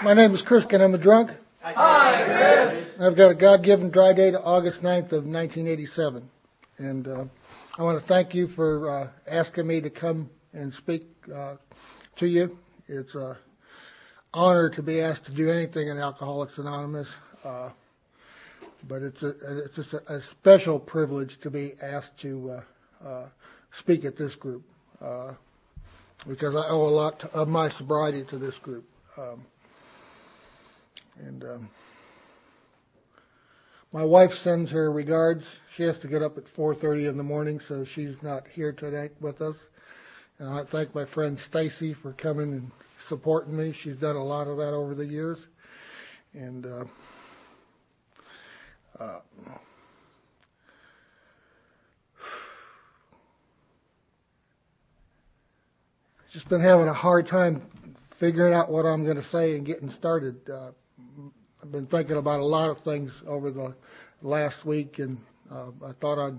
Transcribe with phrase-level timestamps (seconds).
[0.00, 1.32] My name is Chris, and I'm a drunk.
[1.60, 3.00] Hi, Chris.
[3.00, 6.30] I've got a God-given dry date of August 9th of 1987.
[6.78, 7.24] And uh,
[7.76, 11.04] I want to thank you for uh, asking me to come and speak
[11.34, 11.56] uh,
[12.16, 12.56] to you.
[12.86, 13.34] It's an
[14.32, 17.08] honor to be asked to do anything in Alcoholics Anonymous.
[17.42, 17.70] Uh,
[18.86, 19.34] but it's a,
[19.64, 22.62] it's just a, a, special privilege to be asked to
[23.02, 23.26] uh, uh,
[23.72, 24.62] speak at this group
[26.28, 28.88] because I owe a lot to, of my sobriety to this group.
[29.16, 29.44] Um,
[31.26, 31.68] and um,
[33.92, 35.46] my wife sends her regards.
[35.74, 39.12] She has to get up at 4:30 in the morning, so she's not here tonight
[39.20, 39.56] with us.
[40.38, 42.70] And I thank my friend Stacy for coming and
[43.06, 43.72] supporting me.
[43.72, 45.38] She's done a lot of that over the years,
[46.34, 46.84] and uh,
[49.00, 49.20] uh,
[56.32, 57.62] just been having a hard time
[58.18, 60.36] figuring out what I'm going to say and getting started.
[60.50, 60.72] Uh,
[61.62, 63.74] I've been thinking about a lot of things over the
[64.22, 65.18] last week, and
[65.50, 66.32] uh, I thought I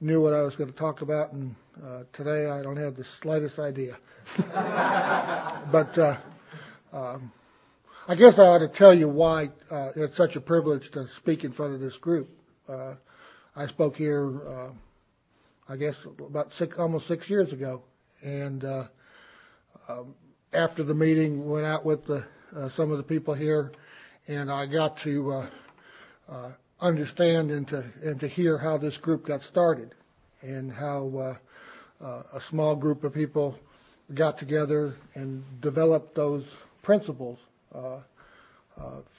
[0.00, 1.54] knew what I was going to talk about, and
[1.84, 3.98] uh, today I don't have the slightest idea.
[4.38, 6.16] but uh,
[6.92, 7.32] um,
[8.06, 11.44] I guess I ought to tell you why uh, it's such a privilege to speak
[11.44, 12.30] in front of this group.
[12.68, 12.94] Uh,
[13.54, 14.70] I spoke here, uh,
[15.68, 17.82] I guess, about six, almost six years ago,
[18.22, 18.84] and uh,
[19.88, 20.14] um,
[20.52, 22.24] after the meeting, went out with the,
[22.56, 23.72] uh, some of the people here,
[24.28, 25.46] and I got to uh,
[26.30, 29.94] uh, understand and to and to hear how this group got started,
[30.42, 31.36] and how
[32.00, 33.58] uh, uh, a small group of people
[34.14, 36.44] got together and developed those
[36.82, 37.38] principles
[37.74, 37.98] uh,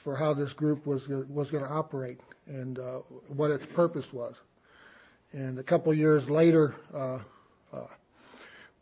[0.02, 2.78] for how this group was was going to operate and
[3.28, 4.34] what its purpose was.
[5.32, 6.74] And a couple years later,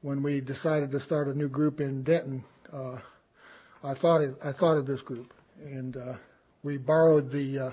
[0.01, 2.45] when we decided to start a new group in Denton,
[3.83, 6.15] I thought I thought of this group, and uh,
[6.63, 7.71] we borrowed the uh,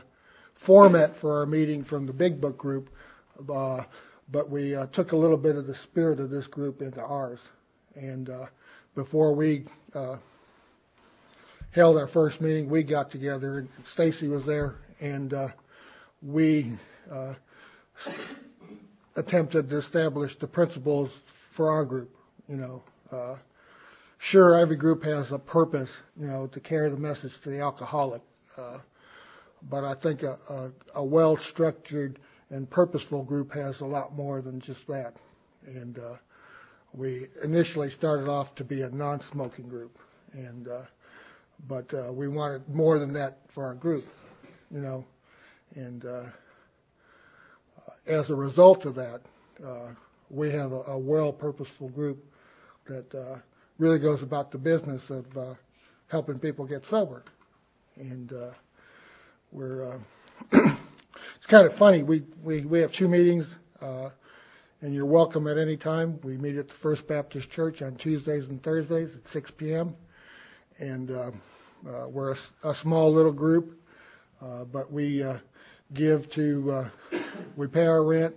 [0.55, 2.89] format for our meeting from the Big Book group,
[3.54, 3.83] uh,
[4.32, 7.39] but we uh, took a little bit of the spirit of this group into ours.
[7.95, 8.45] And uh,
[8.95, 10.17] before we uh,
[11.71, 15.48] held our first meeting, we got together, and Stacy was there, and uh,
[16.21, 16.71] we
[17.11, 17.33] uh,
[19.15, 21.11] attempted to establish the principles
[21.52, 22.15] for our group.
[22.48, 23.36] You know, uh,
[24.25, 28.23] sure, every group has a purpose, you know, to carry the message to the alcoholic.
[28.58, 28.80] Uh,
[29.69, 32.17] but I think a, a, a well-structured
[32.49, 35.13] and purposeful group has a lot more than just that.
[35.67, 36.15] And uh,
[36.93, 39.97] we initially started off to be a non-smoking group,
[40.33, 40.81] and uh,
[41.67, 44.05] but uh, we wanted more than that for our group,
[44.71, 45.05] you know.
[45.75, 46.23] And uh,
[48.07, 49.21] as a result of that,
[49.65, 49.89] uh,
[50.30, 52.23] we have a, a well purposeful group
[52.87, 53.37] that uh,
[53.77, 55.53] really goes about the business of uh,
[56.08, 57.23] helping people get sober.
[57.97, 58.52] And uh,
[59.52, 59.97] we're uh,
[60.52, 62.03] it's kind of funny.
[62.03, 63.45] We we we have two meetings,
[63.81, 64.09] uh,
[64.81, 66.19] and you're welcome at any time.
[66.23, 69.95] We meet at the First Baptist Church on Tuesdays and Thursdays at 6 p.m.
[70.77, 71.31] And uh,
[71.87, 73.80] uh, we're a, a small little group,
[74.42, 75.37] uh, but we uh,
[75.93, 77.19] give to uh,
[77.55, 78.36] we pay our rent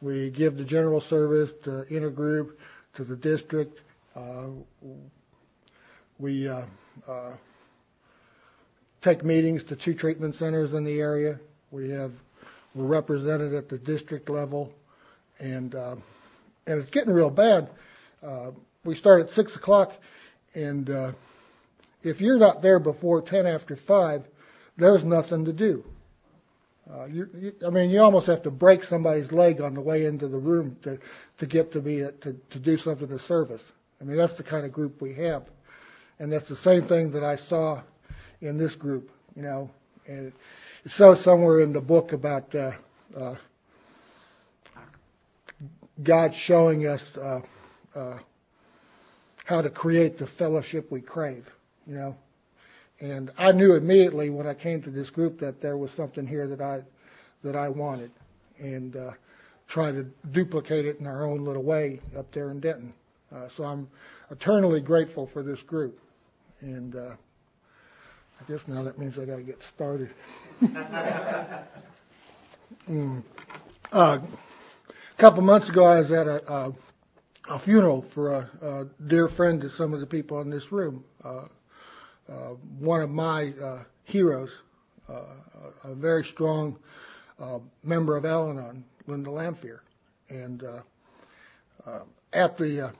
[0.00, 2.52] we give the general service to intergroup,
[2.94, 3.80] to the district.
[4.16, 4.46] Uh,
[6.18, 6.64] we uh,
[7.06, 7.32] uh,
[9.02, 11.38] take meetings to two treatment centers in the area.
[11.70, 12.12] We have
[12.74, 14.72] we're represented at the district level,
[15.38, 16.02] and and
[16.66, 17.70] it's getting real bad.
[18.84, 19.92] We start at six o'clock,
[20.54, 21.14] and
[22.02, 24.24] if you're not there before ten after five,
[24.76, 25.84] there's nothing to do.
[26.90, 30.76] I mean, you almost have to break somebody's leg on the way into the room
[30.82, 33.62] to get to be a, to to do something to service.
[34.00, 35.44] I mean, that's the kind of group we have,
[36.18, 37.82] and that's the same thing that I saw
[38.40, 39.10] in this group.
[39.34, 39.70] You know,
[40.06, 40.32] and
[40.84, 42.72] it, says somewhere in the book about uh,
[43.16, 43.34] uh,
[46.02, 47.40] God showing us uh,
[47.94, 48.18] uh,
[49.44, 51.46] how to create the fellowship we crave.
[51.86, 52.16] You know,
[53.00, 56.46] and I knew immediately when I came to this group that there was something here
[56.48, 56.82] that I
[57.42, 58.12] that I wanted,
[58.58, 59.10] and uh,
[59.66, 62.92] try to duplicate it in our own little way up there in Denton.
[63.34, 63.88] Uh, so I'm
[64.30, 66.00] eternally grateful for this group,
[66.60, 67.14] and uh,
[68.40, 70.08] I guess now that means I got to get started.
[72.88, 73.22] mm.
[73.92, 74.22] uh, a
[75.18, 76.72] couple months ago, I was at a, a,
[77.50, 81.04] a funeral for a, a, dear friend to some of the people in this room.
[81.22, 81.48] Uh,
[82.30, 84.50] uh, one of my uh, heroes,
[85.08, 86.78] a very strong
[87.82, 89.80] member of Al-Anon, Linda Lamphere.
[90.28, 90.62] And
[92.34, 92.92] at the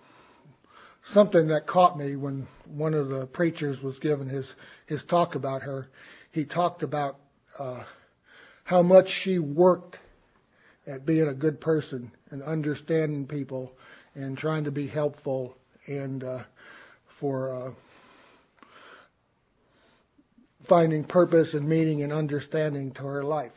[1.12, 4.46] something that caught me when one of the preachers was giving his
[4.87, 5.88] his talk about her.
[6.31, 7.19] He talked about
[7.58, 7.84] uh,
[8.64, 9.99] how much she worked
[10.87, 13.72] at being a good person and understanding people
[14.14, 15.56] and trying to be helpful
[15.87, 16.43] and uh,
[17.06, 17.70] for uh,
[20.64, 23.52] finding purpose and meaning and understanding to her life.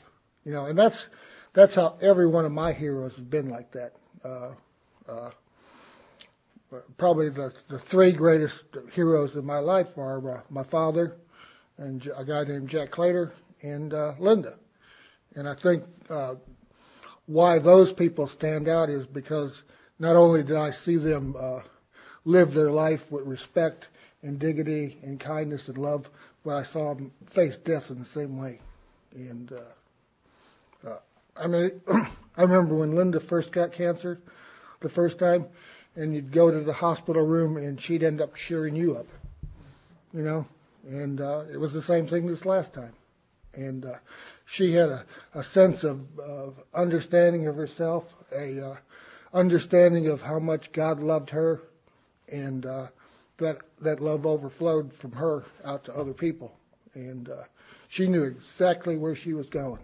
[0.46, 1.08] You know, and that's
[1.54, 3.94] that's how every one of my heroes has been like that.
[4.24, 4.52] Uh,
[5.08, 5.32] uh,
[6.98, 8.64] probably the the three greatest
[8.94, 11.18] heroes of my life are uh, my father
[11.78, 13.32] and a guy named Jack Claytor
[13.62, 14.56] and uh, Linda.
[15.36, 16.36] And I think uh,
[17.26, 19.64] why those people stand out is because
[20.00, 21.62] not only did I see them uh,
[22.26, 23.88] live their life with respect
[24.22, 26.08] and dignity and kindness and love,
[26.44, 28.60] but I saw them face death in the same way.
[29.14, 31.00] And uh, uh,
[31.36, 31.82] I mean,
[32.36, 34.20] I remember when Linda first got cancer
[34.82, 35.46] the first time,
[35.96, 39.08] and you'd go to the hospital room and she'd end up cheering you up,
[40.14, 40.46] you know.
[40.88, 42.94] And uh, it was the same thing this last time.
[43.54, 43.96] And uh,
[44.46, 48.78] she had a, a sense of, of understanding of herself, a uh,
[49.34, 51.62] understanding of how much God loved her,
[52.30, 52.88] and uh,
[53.38, 56.54] that that love overflowed from her out to other people.
[56.94, 57.44] And uh,
[57.90, 59.82] she knew exactly where she was going,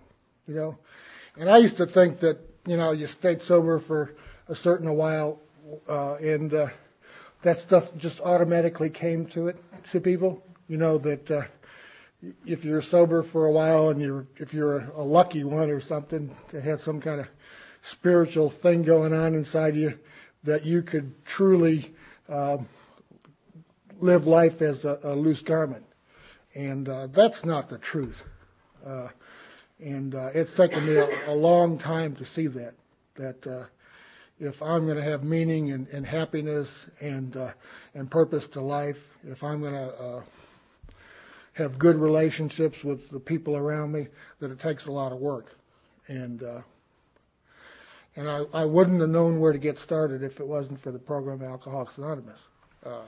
[0.47, 0.77] you know.
[1.37, 4.15] And I used to think that you know you stayed sober for
[4.47, 5.39] a certain while,
[6.19, 6.67] and uh,
[7.43, 9.57] that stuff just automatically came to it
[9.91, 10.43] to people.
[10.67, 11.41] You know that uh,
[12.45, 16.35] if you're sober for a while and you're if you're a lucky one or something
[16.51, 17.27] to have some kind of
[17.83, 19.97] spiritual thing going on inside you,
[20.43, 21.93] that you could truly
[22.27, 22.57] uh,
[23.99, 25.85] live life as a, a loose garment,
[26.55, 28.17] and uh, that's not the truth.
[28.85, 29.07] Uh,
[29.79, 32.73] and uh, it's taken me a, a long time to see that
[33.15, 33.65] that uh,
[34.39, 36.69] if I'm going to have meaning and, and happiness
[37.01, 37.51] and uh,
[37.93, 40.23] and purpose to life, if I'm going to uh,
[41.53, 44.07] have good relationships with the people around me,
[44.39, 45.55] that it takes a lot of work,
[46.07, 46.61] and uh,
[48.15, 50.99] and I, I wouldn't have known where to get started if it wasn't for the
[50.99, 52.39] program Alcoholics Anonymous.
[52.85, 53.01] Uh,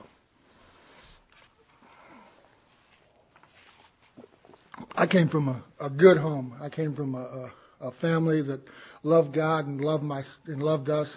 [4.94, 6.54] I came from a, a good home.
[6.60, 8.60] I came from a, a, a family that
[9.02, 11.08] loved God and loved my and loved us,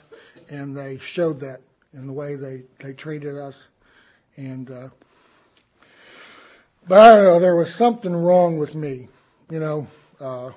[0.50, 1.62] and they showed that
[1.94, 3.56] in the way they they treated us.
[4.36, 4.90] And uh,
[6.88, 9.08] but I don't know, there was something wrong with me.
[9.50, 9.88] You know,
[10.20, 10.52] uh,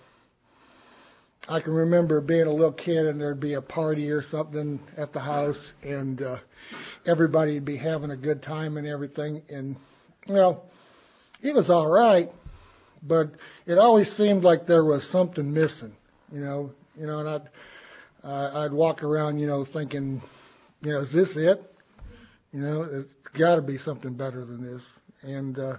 [1.48, 5.12] I can remember being a little kid and there'd be a party or something at
[5.12, 6.38] the house, and uh,
[7.04, 9.42] everybody'd be having a good time and everything.
[9.48, 9.76] And
[10.26, 10.62] you know
[11.42, 12.32] it was all right
[13.02, 13.30] but
[13.66, 15.94] it always seemed like there was something missing,
[16.32, 17.48] you know, you know, and I'd,
[18.24, 20.22] uh, I'd walk around, you know, thinking,
[20.82, 21.62] you know, is this it?
[22.52, 24.82] You know, it's got to be something better than this.
[25.22, 25.76] And uh,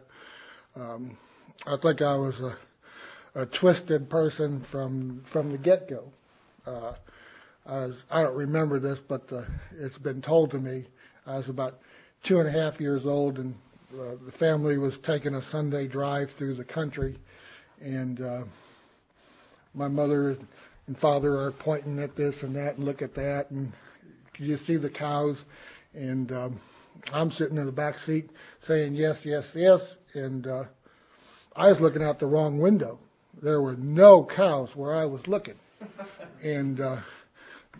[0.75, 1.18] um,
[1.66, 2.58] I think I was a,
[3.36, 6.12] a twisted person from from the get go.
[6.66, 6.94] Uh,
[7.66, 9.44] I I don't remember this, but uh,
[9.80, 10.86] it's been told to me.
[11.25, 11.80] I was about
[12.24, 13.56] two and a half years old, and
[13.94, 17.18] uh, the family was taking a Sunday drive through the country,
[17.80, 18.44] and uh,
[19.74, 20.38] my mother
[20.88, 23.72] and father are pointing at this and that and look at that, and
[24.38, 25.38] you see the cows,
[25.94, 26.60] and um,
[27.13, 28.30] I'm sitting in the back seat
[28.66, 29.81] saying yes, yes, yes,
[30.13, 30.64] and uh,
[31.56, 33.00] I was looking out the wrong window.
[33.42, 35.56] There were no cows where I was looking,
[36.44, 36.97] and uh,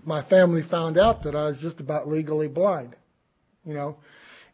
[0.06, 2.96] my family found out that I was just about legally blind,
[3.66, 3.98] you know,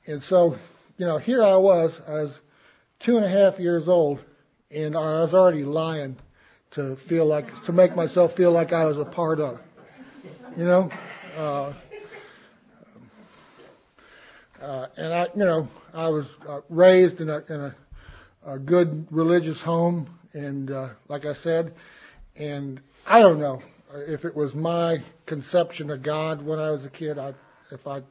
[0.07, 0.57] and so
[0.97, 2.31] you know, here I was, I was
[2.99, 4.23] two and a half years old,
[4.69, 6.17] and I was already lying
[6.71, 9.59] to feel like, to make myself feel like I was a part of,
[10.57, 10.91] you know,
[11.37, 11.73] uh,
[14.61, 17.75] uh, and I, you know, I was uh, raised in a, in a,
[18.45, 21.73] a good religious home, and uh, like I said,
[22.35, 23.61] and I don't know
[23.93, 27.17] if it was my conception of God when I was a kid.
[27.17, 27.33] I,
[27.71, 28.01] if I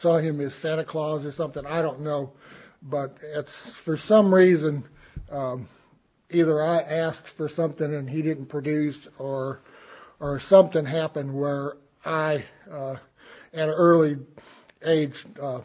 [0.00, 1.64] saw him as Santa Claus or something.
[1.66, 2.32] I don't know,
[2.82, 4.84] but it's for some reason
[5.30, 5.68] um,
[6.30, 9.60] either I asked for something and he didn't produce, or
[10.20, 12.96] or something happened where I, uh,
[13.52, 14.18] at an early
[14.84, 15.60] age, uh,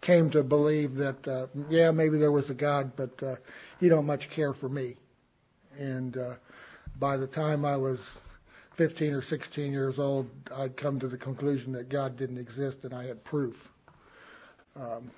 [0.00, 3.36] came to believe that uh, yeah maybe there was a God, but uh,
[3.80, 4.96] he don't much care for me.
[5.76, 6.34] And uh,
[6.98, 8.00] by the time I was
[8.78, 12.94] 15 or 16 years old, I'd come to the conclusion that God didn't exist and
[12.94, 13.68] I had proof.
[14.76, 15.10] Um,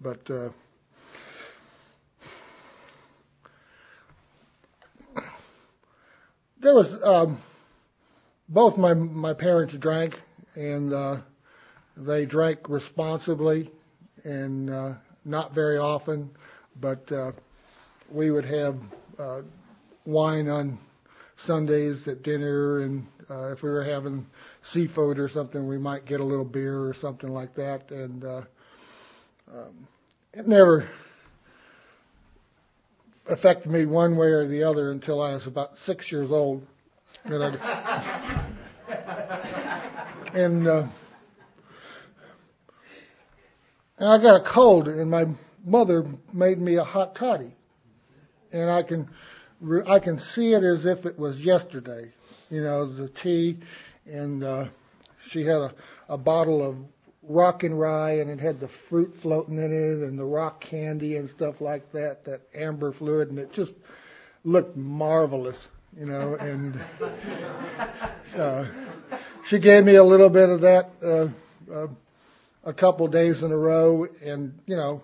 [0.00, 0.50] but uh,
[6.60, 7.42] there was um,
[8.48, 10.20] both my my parents drank,
[10.54, 11.16] and uh,
[11.96, 13.68] they drank responsibly
[14.22, 14.92] and uh,
[15.24, 16.30] not very often,
[16.80, 17.32] but uh,
[18.12, 18.78] we would have
[19.18, 19.40] uh,
[20.06, 20.78] wine on
[21.46, 24.26] Sundays at dinner, and uh, if we were having
[24.62, 27.90] seafood or something, we might get a little beer or something like that.
[27.90, 28.42] And uh,
[29.52, 29.88] um,
[30.32, 30.88] it never
[33.28, 36.66] affected me one way or the other until I was about six years old.
[37.24, 38.46] And, I,
[40.34, 40.86] and, uh,
[43.98, 45.26] and I got a cold, and my
[45.64, 47.54] mother made me a hot toddy,
[48.52, 49.08] and I can
[49.86, 52.10] I can see it as if it was yesterday.
[52.50, 53.58] You know, the tea,
[54.06, 54.66] and uh,
[55.28, 55.74] she had a,
[56.08, 56.76] a bottle of
[57.22, 61.16] rock and rye, and it had the fruit floating in it, and the rock candy
[61.16, 63.74] and stuff like that, that amber fluid, and it just
[64.44, 65.56] looked marvelous.
[65.98, 66.80] You know, and
[68.36, 68.64] uh,
[69.44, 71.28] she gave me a little bit of that uh,
[71.72, 71.88] uh,
[72.64, 75.02] a couple days in a row, and you know,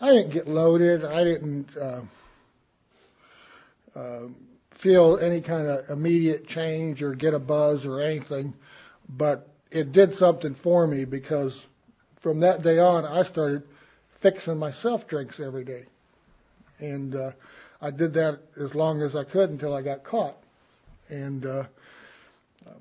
[0.00, 1.04] I didn't get loaded.
[1.04, 1.68] I didn't.
[1.76, 2.00] Uh, uh,
[4.72, 8.54] feel any kind of immediate change or get a buzz or anything,
[9.08, 11.58] but it did something for me because
[12.20, 13.62] from that day on, I started
[14.20, 15.84] fixing myself drinks every day.
[16.78, 17.30] And uh,
[17.80, 20.36] I did that as long as I could until I got caught.
[21.08, 21.64] And uh,
[22.66, 22.74] um,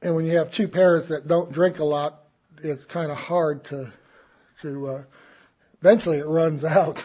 [0.00, 2.22] and when you have two parents that don't drink a lot,
[2.62, 3.92] it's kind of hard to
[4.62, 4.88] to.
[4.88, 5.02] Uh,
[5.80, 7.02] eventually, it runs out.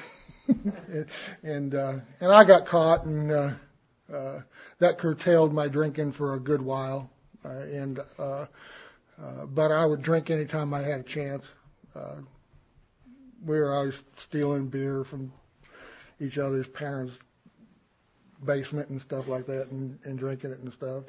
[1.44, 3.52] and uh, and I got caught, and uh,
[4.14, 4.42] uh,
[4.80, 7.10] that curtailed my drinking for a good while.
[7.44, 8.46] Uh, and uh,
[9.22, 11.44] uh, but I would drink anytime I had a chance.
[11.96, 12.16] Uh,
[13.46, 15.32] we were always stealing beer from
[16.20, 17.14] each other's parents'
[18.46, 21.04] basement and stuff like that, and, and drinking it and stuff.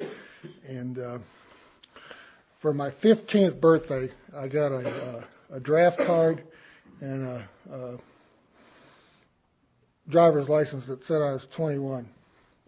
[0.67, 1.19] And uh,
[2.59, 6.43] for my 15th birthday, I got a, a, a draft card
[7.01, 7.97] and a, a
[10.09, 12.07] driver's license that said I was 21,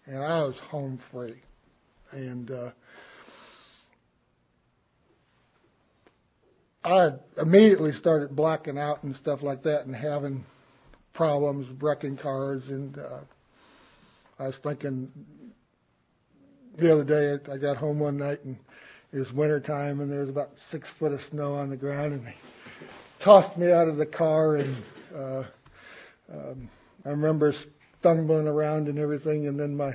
[0.06, 1.42] and I was home free.
[2.12, 2.72] And uh,
[6.84, 10.46] I immediately started blacking out and stuff like that, and having
[11.14, 12.68] problems wrecking cars.
[12.70, 13.20] And uh,
[14.40, 15.12] I was thinking
[16.78, 18.58] the other day, I got home one night and
[19.12, 22.14] it was winter time, and there was about six foot of snow on the ground,
[22.14, 22.36] and they
[23.20, 24.78] tossed me out of the car and.
[25.16, 25.44] Uh,
[26.34, 26.70] um,
[27.06, 27.54] I remember
[28.00, 29.92] stumbling around and everything, and then my,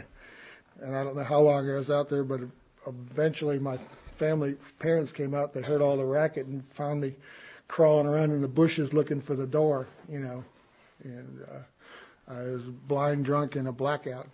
[0.81, 2.41] and I don't know how long I was out there, but
[2.87, 3.79] eventually my
[4.19, 5.53] family parents came out.
[5.55, 7.15] They heard all the racket and found me
[7.69, 10.45] crawling around in the bushes looking for the door, you know,
[11.05, 14.29] and uh, I was blind drunk in a blackout,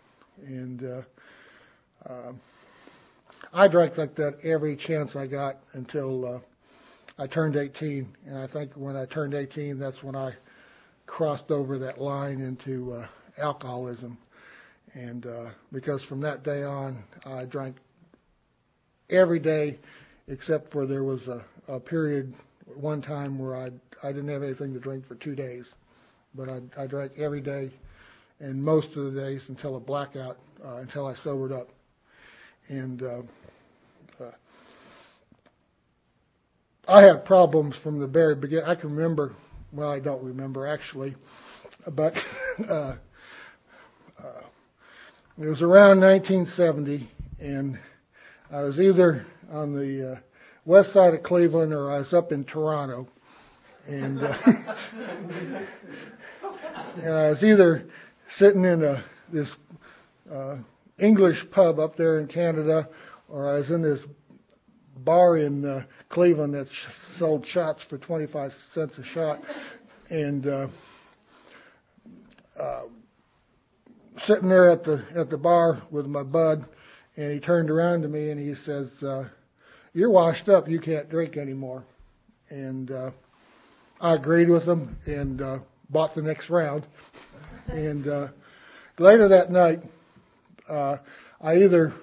[0.47, 2.33] and uh, uh,
[3.53, 6.39] I drank like that every chance I got until uh,
[7.19, 10.35] I turned 18, and I think when I turned 18, that's when I
[11.13, 14.17] crossed over that line into uh, alcoholism.
[14.95, 17.77] And uh, because from that day on, I drank
[19.11, 19.79] every day,
[20.29, 22.33] except for there was a, a period
[22.77, 23.71] one time where I
[24.03, 25.67] I didn't have anything to drink for two days,
[26.35, 27.71] but I, I drank every day,
[28.41, 31.69] and most of the days until a blackout, uh, until I sobered up.
[32.69, 33.23] And uh,
[34.19, 34.31] uh,
[36.89, 38.65] I had problems from the very beginning.
[38.65, 39.35] I can remember
[39.73, 41.17] well, I don't remember actually,
[41.91, 42.23] but
[42.69, 42.97] uh,
[44.23, 44.43] uh,
[45.39, 47.11] it was around 1970,
[47.41, 47.79] and
[48.51, 50.17] I was either on the uh,
[50.65, 53.09] west side of Cleveland or I was up in Toronto,
[53.87, 54.37] and uh,
[56.97, 57.87] and I was either
[58.37, 59.03] sitting in a
[59.33, 59.49] this
[60.31, 60.57] uh,
[60.99, 62.89] English pub up there in Canada,
[63.29, 64.01] or I was in this
[64.97, 66.69] bar in uh, Cleveland that
[67.19, 69.43] sold shots for 25 cents a shot,
[70.11, 70.67] and uh,
[72.61, 72.83] uh,
[74.19, 76.65] sitting there at the at the bar with my bud,
[77.17, 79.29] and he turned around to me and he says, uh,
[79.95, 80.69] "You're washed up.
[80.69, 81.85] You can't drink anymore."
[82.51, 83.11] And uh,
[84.01, 85.59] I agreed with him and uh,
[85.89, 86.87] bought the next round.
[87.69, 88.29] and uh,
[88.99, 89.83] later that night,
[90.69, 90.97] uh,
[91.41, 91.95] I either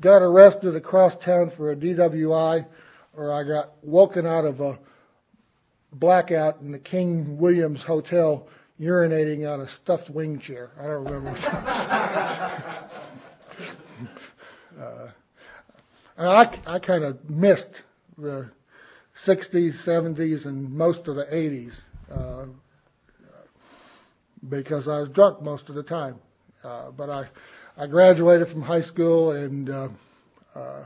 [0.00, 2.66] got arrested across town for a DWI,
[3.16, 4.78] or I got woken out of a
[5.92, 8.48] blackout in the King Williams Hotel
[8.80, 10.70] urinating on a stuffed wing chair.
[10.78, 11.30] I don't remember.
[14.80, 15.08] uh,
[16.16, 17.82] I, I kind of missed
[18.16, 18.50] the
[19.24, 21.72] 60s, 70s, and most of the 80s
[22.12, 22.46] uh,
[24.48, 26.16] because I was drunk most of the time.
[26.62, 27.28] Uh, but I
[27.80, 29.88] I graduated from high school and uh,
[30.52, 30.84] uh,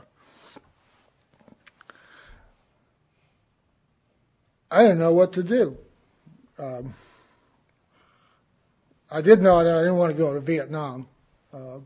[4.69, 5.75] I didn't know what to do.
[6.59, 6.93] Um,
[9.09, 11.07] I did know that I didn't want to go to Vietnam.
[11.51, 11.79] Uh,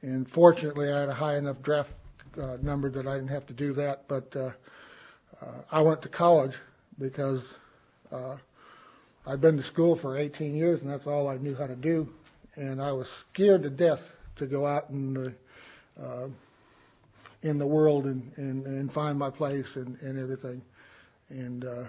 [0.00, 1.92] and fortunately, I had a high enough draft
[2.40, 4.08] uh, number that I didn't have to do that.
[4.08, 4.50] But uh,
[5.42, 6.54] uh, I went to college
[6.98, 7.42] because
[8.10, 8.36] uh,
[9.26, 12.08] I'd been to school for 18 years, and that's all I knew how to do.
[12.56, 14.02] And I was scared to death
[14.36, 15.34] to go out in the
[16.02, 16.28] uh,
[17.42, 20.60] in the world and, and, and find my place and, and everything.
[21.28, 21.84] And uh,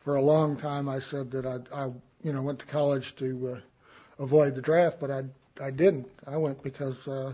[0.00, 1.90] for a long time, I said that I, I
[2.22, 5.22] you know, went to college to uh, avoid the draft, but I
[5.60, 6.08] I didn't.
[6.26, 7.32] I went because uh,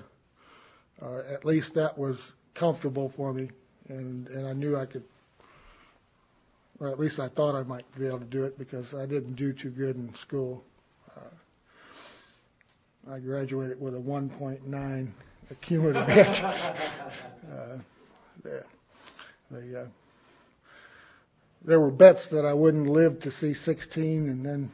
[1.01, 2.19] uh, at least that was
[2.55, 3.51] comfortable for me,
[3.89, 5.05] and and I knew I could,
[6.81, 9.35] or at least I thought I might be able to do it because I didn't
[9.35, 10.65] do too good in school.
[11.17, 11.31] Uh,
[13.11, 15.09] I graduated with a 1.9
[15.61, 16.43] cumulative edge.
[16.43, 17.79] uh,
[18.43, 18.65] the,
[19.51, 19.87] the, uh,
[21.65, 24.71] there were bets that I wouldn't live to see 16, and then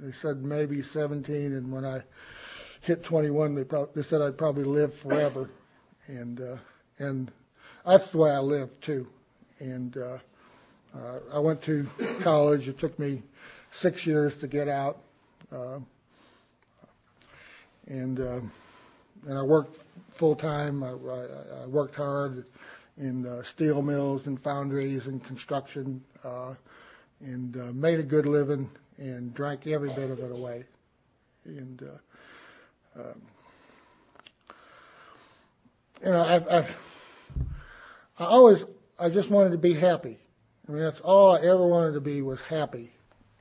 [0.00, 2.02] they said maybe 17, and when I
[2.80, 5.50] hit 21, they, pro- they said I'd probably live forever,
[6.08, 6.56] and uh,
[6.98, 7.30] and
[7.86, 9.06] that's the way I live too.
[9.60, 10.18] And uh,
[10.96, 11.86] uh, I went to
[12.20, 12.68] college.
[12.68, 13.22] It took me
[13.70, 14.98] six years to get out,
[15.52, 15.78] uh,
[17.92, 18.40] and uh,
[19.28, 19.76] and I worked
[20.16, 20.82] full time.
[20.82, 22.44] I, I, I worked hard
[22.96, 26.54] in uh, steel mills and foundries and construction, uh,
[27.20, 28.68] and uh, made a good living
[28.98, 30.64] and drank every bit of it away.
[31.44, 33.22] And uh, um,
[36.04, 36.76] you know, I've, I've,
[38.18, 38.64] I always,
[38.98, 40.18] I just wanted to be happy.
[40.68, 42.92] I mean, that's all I ever wanted to be was happy,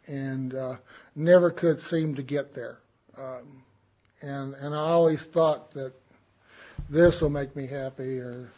[0.08, 0.76] and uh,
[1.16, 2.80] never could seem to get there.
[3.18, 3.64] Um,
[4.22, 5.94] and and I always thought that
[6.90, 8.50] this will make me happy, or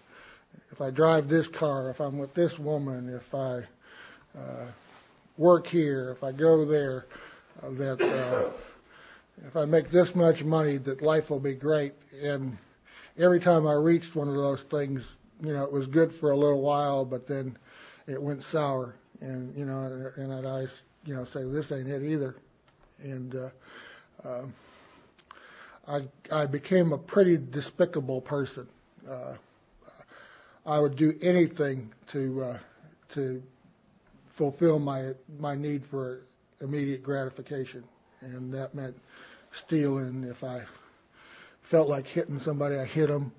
[0.72, 3.64] if I drive this car, if I'm with this woman, if I
[4.38, 4.68] uh,
[5.38, 7.06] work here, if I go there,
[7.62, 8.02] uh, that.
[8.02, 8.52] Uh,
[9.48, 11.94] if I make this much money, that life will be great.
[12.22, 12.58] And
[13.18, 15.04] every time I reached one of those things,
[15.42, 17.58] you know, it was good for a little while, but then
[18.08, 18.96] it went sour.
[19.22, 22.36] And you know, and I'd always, you know, say this ain't it either.
[23.00, 24.46] And uh, uh,
[25.88, 28.68] I I became a pretty despicable person.
[29.10, 29.34] Uh,
[30.66, 32.60] I would do anything to uh,
[33.14, 33.44] to
[34.30, 36.22] fulfill my my need for
[36.62, 37.84] immediate gratification,
[38.22, 38.98] and that meant
[39.52, 40.24] stealing.
[40.24, 40.64] If I
[41.64, 43.32] felt like hitting somebody, I hit them.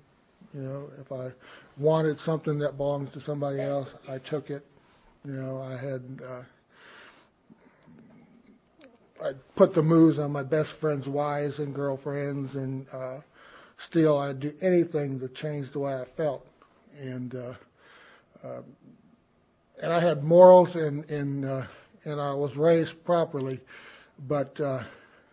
[0.53, 1.31] You know, if I
[1.77, 4.65] wanted something that belongs to somebody else, I took it.
[5.25, 6.41] You know, I had uh,
[9.23, 13.17] I put the moves on my best friends' wives and girlfriends, and uh,
[13.77, 16.45] still I'd do anything to change the way I felt.
[16.99, 17.53] And uh,
[18.43, 18.61] uh,
[19.81, 21.63] and I had morals, and and uh,
[22.03, 23.59] and I was raised properly,
[24.27, 24.83] but uh,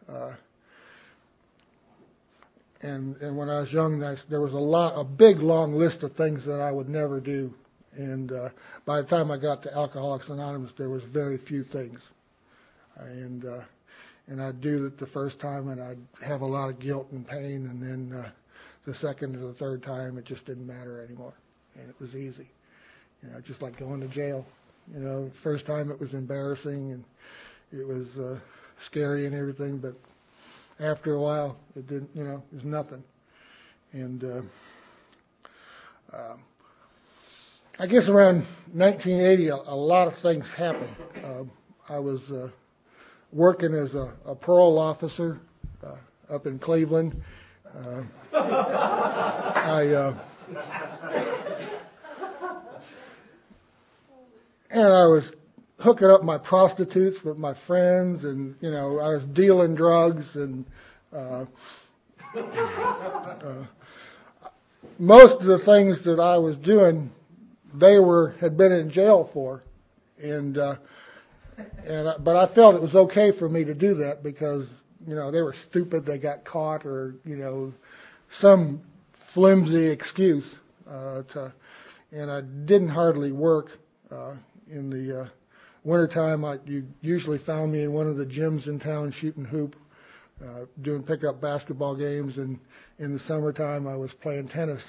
[0.08, 0.32] uh,
[2.82, 6.14] and and when I was young, there was a lot, a big long list of
[6.16, 7.52] things that I would never do.
[7.94, 8.48] And uh,
[8.86, 12.00] by the time I got to Alcoholics Anonymous, there was very few things.
[12.96, 13.60] And uh,
[14.28, 17.26] and I'd do it the first time, and I'd have a lot of guilt and
[17.26, 18.30] pain, and then uh,
[18.86, 21.34] the second or the third time, it just didn't matter anymore,
[21.74, 22.48] and it was easy.
[23.22, 24.44] You know, just like going to jail.
[24.92, 27.04] You know, first time it was embarrassing and
[27.72, 28.38] it was uh,
[28.80, 29.94] scary and everything, but
[30.80, 33.02] after a while, it didn't, you know, it was nothing.
[33.92, 34.42] And uh,
[36.16, 36.36] uh,
[37.78, 40.94] I guess around 1980, a, a lot of things happened.
[41.24, 41.44] Uh,
[41.88, 42.48] I was uh,
[43.32, 45.40] working as a, a parole officer
[45.84, 45.96] uh,
[46.32, 47.20] up in Cleveland.
[47.74, 48.02] Uh,
[48.34, 50.14] I uh,
[54.70, 55.32] and I was
[55.78, 60.66] hooking up my prostitutes with my friends, and you know, I was dealing drugs, and
[61.12, 61.46] uh,
[62.36, 63.64] uh,
[64.98, 67.10] most of the things that I was doing,
[67.74, 69.62] they were had been in jail for,
[70.22, 70.58] and
[71.86, 74.68] and but I felt it was okay for me to do that because
[75.06, 77.72] you know they were stupid, they got caught, or you know,
[78.30, 78.82] some
[79.32, 80.46] flimsy excuse
[80.88, 81.52] uh, to,
[82.12, 83.78] and I didn't hardly work
[84.10, 84.34] uh,
[84.70, 85.28] in the uh,
[85.84, 89.76] wintertime, I, you usually found me in one of the gyms in town shooting hoop,
[90.42, 92.58] uh, doing pickup basketball games, and
[92.98, 94.82] in the summertime I was playing tennis.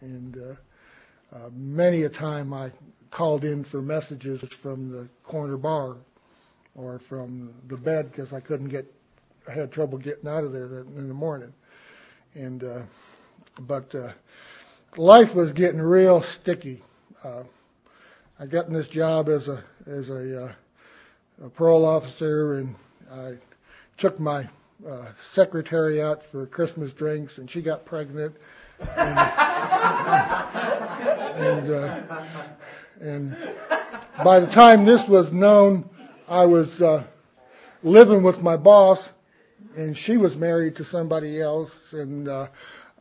[0.00, 2.70] And uh, uh, many a time I
[3.16, 5.96] called in for messages from the corner bar
[6.74, 8.84] or from the bed because I couldn't get,
[9.48, 11.50] I had trouble getting out of there in the morning.
[12.34, 12.82] And uh,
[13.60, 14.12] but uh,
[14.98, 16.82] life was getting real sticky.
[17.24, 17.44] Uh,
[18.38, 20.52] I got in this job as a as a, uh,
[21.46, 22.74] a parole officer, and
[23.10, 23.36] I
[23.96, 24.46] took my
[24.86, 28.36] uh, secretary out for Christmas drinks, and she got pregnant.
[28.78, 29.18] And,
[31.38, 32.02] and, uh,
[33.00, 33.36] and
[34.24, 35.88] by the time this was known,
[36.28, 37.04] I was uh,
[37.82, 39.06] living with my boss,
[39.76, 42.48] and she was married to somebody else, and uh,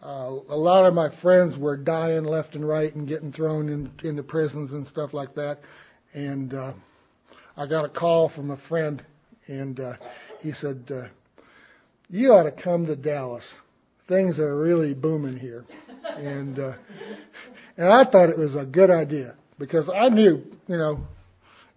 [0.01, 3.91] uh, a lot of my friends were dying left and right and getting thrown in,
[4.03, 5.59] into prisons and stuff like that.
[6.13, 6.73] And uh,
[7.55, 9.03] I got a call from a friend,
[9.47, 9.93] and uh,
[10.41, 11.07] he said, uh,
[12.09, 13.45] "You ought to come to Dallas.
[14.07, 15.65] Things are really booming here."
[16.17, 16.73] And uh,
[17.77, 20.99] and I thought it was a good idea because I knew, you know,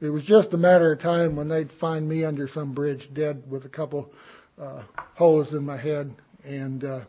[0.00, 3.42] it was just a matter of time when they'd find me under some bridge dead
[3.48, 4.12] with a couple
[4.60, 4.82] uh,
[5.14, 6.14] holes in my head.
[6.44, 7.00] And uh,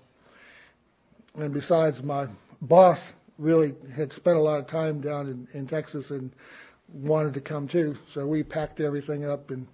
[1.36, 2.28] and besides, my
[2.62, 3.00] boss
[3.38, 6.32] really had spent a lot of time down in, in Texas and
[6.92, 7.96] wanted to come too.
[8.14, 9.68] So we packed everything up and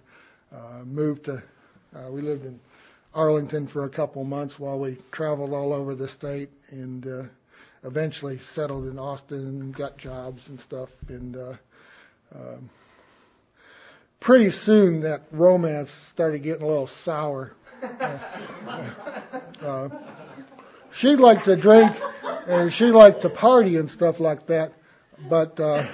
[0.54, 1.42] uh, moved to.
[1.94, 2.60] Uh, we lived in
[3.14, 7.22] Arlington for a couple months while we traveled all over the state and uh,
[7.86, 10.90] eventually settled in Austin and got jobs and stuff.
[11.08, 11.54] And uh,
[12.34, 12.70] um,
[14.20, 17.52] pretty soon that romance started getting a little sour.
[17.82, 18.18] Uh,
[19.62, 19.88] uh,
[20.92, 21.96] she liked to drink
[22.46, 24.72] and she liked to party and stuff like that,
[25.28, 25.86] but uh,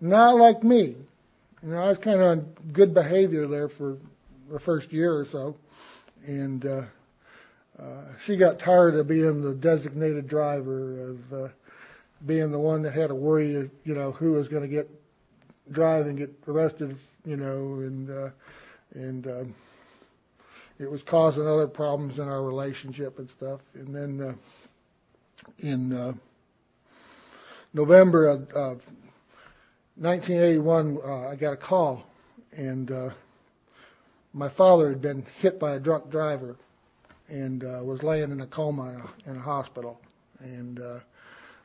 [0.00, 0.96] not like me.
[1.62, 2.40] You know, I was kind of on
[2.72, 3.98] good behavior there for
[4.50, 5.56] the first year or so,
[6.26, 6.84] and uh, uh,
[8.24, 11.48] she got tired of being the designated driver, of uh,
[12.24, 14.88] being the one that had to worry, you know, who was going to get
[15.72, 18.30] drive and get arrested, you know, and uh,
[18.94, 19.44] and uh,
[20.78, 23.60] it was causing other problems in our relationship and stuff.
[23.74, 24.34] And then uh,
[25.58, 26.12] in uh,
[27.72, 28.82] November of, of
[29.96, 32.04] 1981, uh, I got a call,
[32.52, 33.10] and uh,
[34.32, 36.56] my father had been hit by a drunk driver
[37.28, 40.00] and uh, was laying in a coma in a, in a hospital.
[40.40, 40.98] And uh,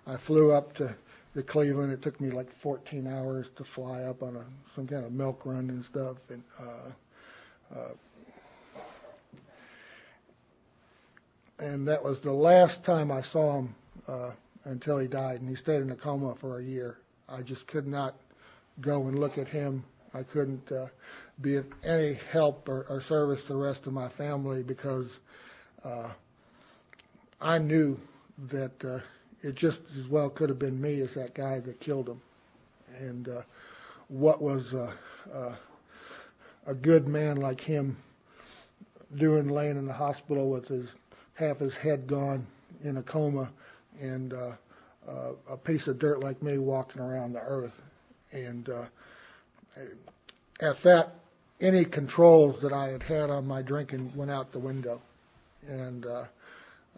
[0.07, 0.95] I flew up to,
[1.35, 1.91] to Cleveland.
[1.91, 4.45] It took me like 14 hours to fly up on a,
[4.75, 6.17] some kind of milk run and stuff.
[6.29, 7.93] And uh, uh,
[11.59, 13.75] and that was the last time I saw him
[14.07, 14.31] uh,
[14.65, 16.97] until he died, and he stayed in a coma for a year.
[17.29, 18.15] I just could not
[18.81, 19.83] go and look at him.
[20.13, 20.87] I couldn't uh,
[21.39, 25.07] be of any help or, or service to the rest of my family because
[25.83, 26.09] uh,
[27.39, 27.99] I knew
[28.49, 28.99] that uh,
[29.41, 32.21] it just as well could have been me as that guy that killed him.
[32.99, 33.41] And uh,
[34.09, 34.93] what was uh,
[35.33, 35.55] uh,
[36.67, 37.97] a good man like him
[39.17, 40.87] doing laying in the hospital with his
[41.33, 42.45] half his head gone
[42.83, 43.49] in a coma
[43.99, 44.51] and uh,
[45.07, 47.73] uh, a piece of dirt like me walking around the earth.
[48.31, 48.85] And uh,
[50.59, 51.15] at that,
[51.59, 55.01] any controls that I had had on my drinking went out the window,
[55.67, 56.25] and uh,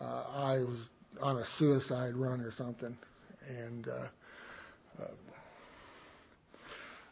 [0.01, 0.77] uh, I was
[1.21, 2.97] on a suicide run or something.
[3.47, 5.07] And uh, uh,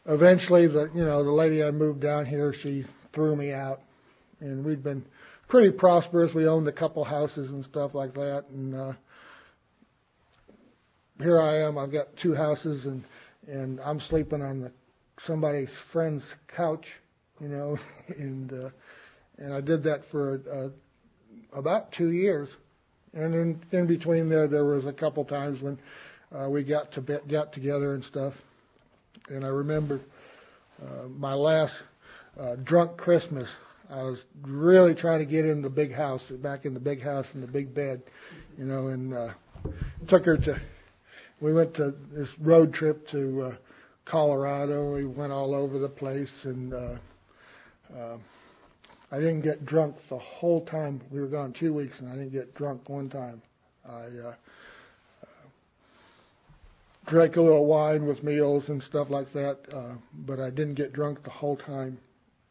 [0.06, 3.80] eventually, the you know the lady I moved down here, she threw me out,
[4.40, 5.04] and we'd been
[5.48, 6.32] pretty prosperous.
[6.32, 8.92] We owned a couple houses and stuff like that, and uh,
[11.20, 11.76] here I am.
[11.76, 13.04] I've got two houses, and
[13.46, 14.72] and I'm sleeping on the
[15.20, 16.88] somebody's friend's couch,
[17.40, 17.78] you know,
[18.16, 18.70] and uh,
[19.38, 20.68] and I did that for uh,
[21.54, 22.48] about two years,
[23.12, 25.78] and in in between there, there was a couple times when
[26.34, 28.34] uh, we got to be, got together and stuff,
[29.28, 30.00] and I remember
[30.82, 31.74] uh, my last
[32.38, 33.48] uh, drunk Christmas.
[33.90, 37.26] I was really trying to get in the big house, back in the big house
[37.34, 38.02] in the big bed,
[38.56, 39.28] you know, and uh,
[40.06, 40.60] took her to.
[41.40, 43.54] We went to this road trip to uh,
[44.04, 44.94] Colorado.
[44.94, 46.94] We went all over the place, and uh,
[47.94, 48.16] uh,
[49.12, 51.00] I didn't get drunk the whole time.
[51.10, 53.42] We were gone two weeks, and I didn't get drunk one time.
[53.88, 54.34] I uh,
[55.22, 55.26] uh,
[57.06, 59.94] drank a little wine with meals and stuff like that, uh,
[60.26, 61.98] but I didn't get drunk the whole time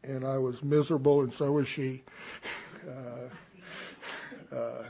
[0.04, 2.02] and I was miserable, and so was she.
[2.82, 4.82] Uh, uh,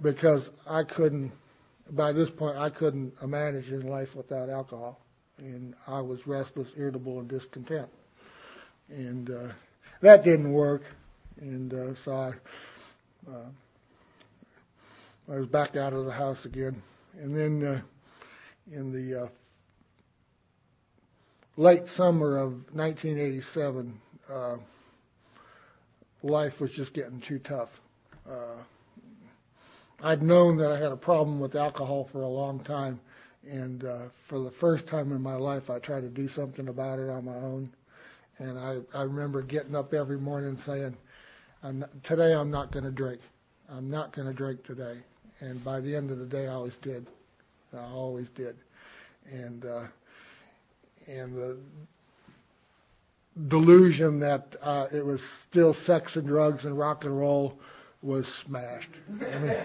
[0.00, 1.32] because I couldn't,
[1.90, 5.00] by this point, I couldn't imagine life without alcohol,
[5.38, 7.88] and I was restless, irritable, and discontent,
[8.90, 9.48] and uh,
[10.00, 10.82] that didn't work,
[11.40, 12.30] and uh, so I,
[13.30, 13.48] uh,
[15.30, 16.82] I was back out of the house again,
[17.20, 17.80] and then uh,
[18.76, 19.28] in the uh,
[21.56, 24.56] late summer of 1987, uh,
[26.22, 27.80] life was just getting too tough.
[28.28, 28.62] Uh,
[30.02, 33.00] I'd known that I had a problem with alcohol for a long time,
[33.50, 36.98] And uh, for the first time in my life, I tried to do something about
[36.98, 37.70] it on my own.
[38.38, 40.96] And I, I remember getting up every morning saying,
[41.62, 43.20] I'm not, today I'm not going to drink.
[43.68, 44.98] I'm not going to drink today.
[45.40, 47.06] And by the end of the day, I always did.
[47.74, 48.56] I always did.
[49.30, 49.84] And uh,
[51.06, 51.56] and the
[53.48, 57.58] delusion that uh, it was still sex and drugs and rock and roll
[58.02, 58.90] was smashed.
[59.20, 59.56] I, mean,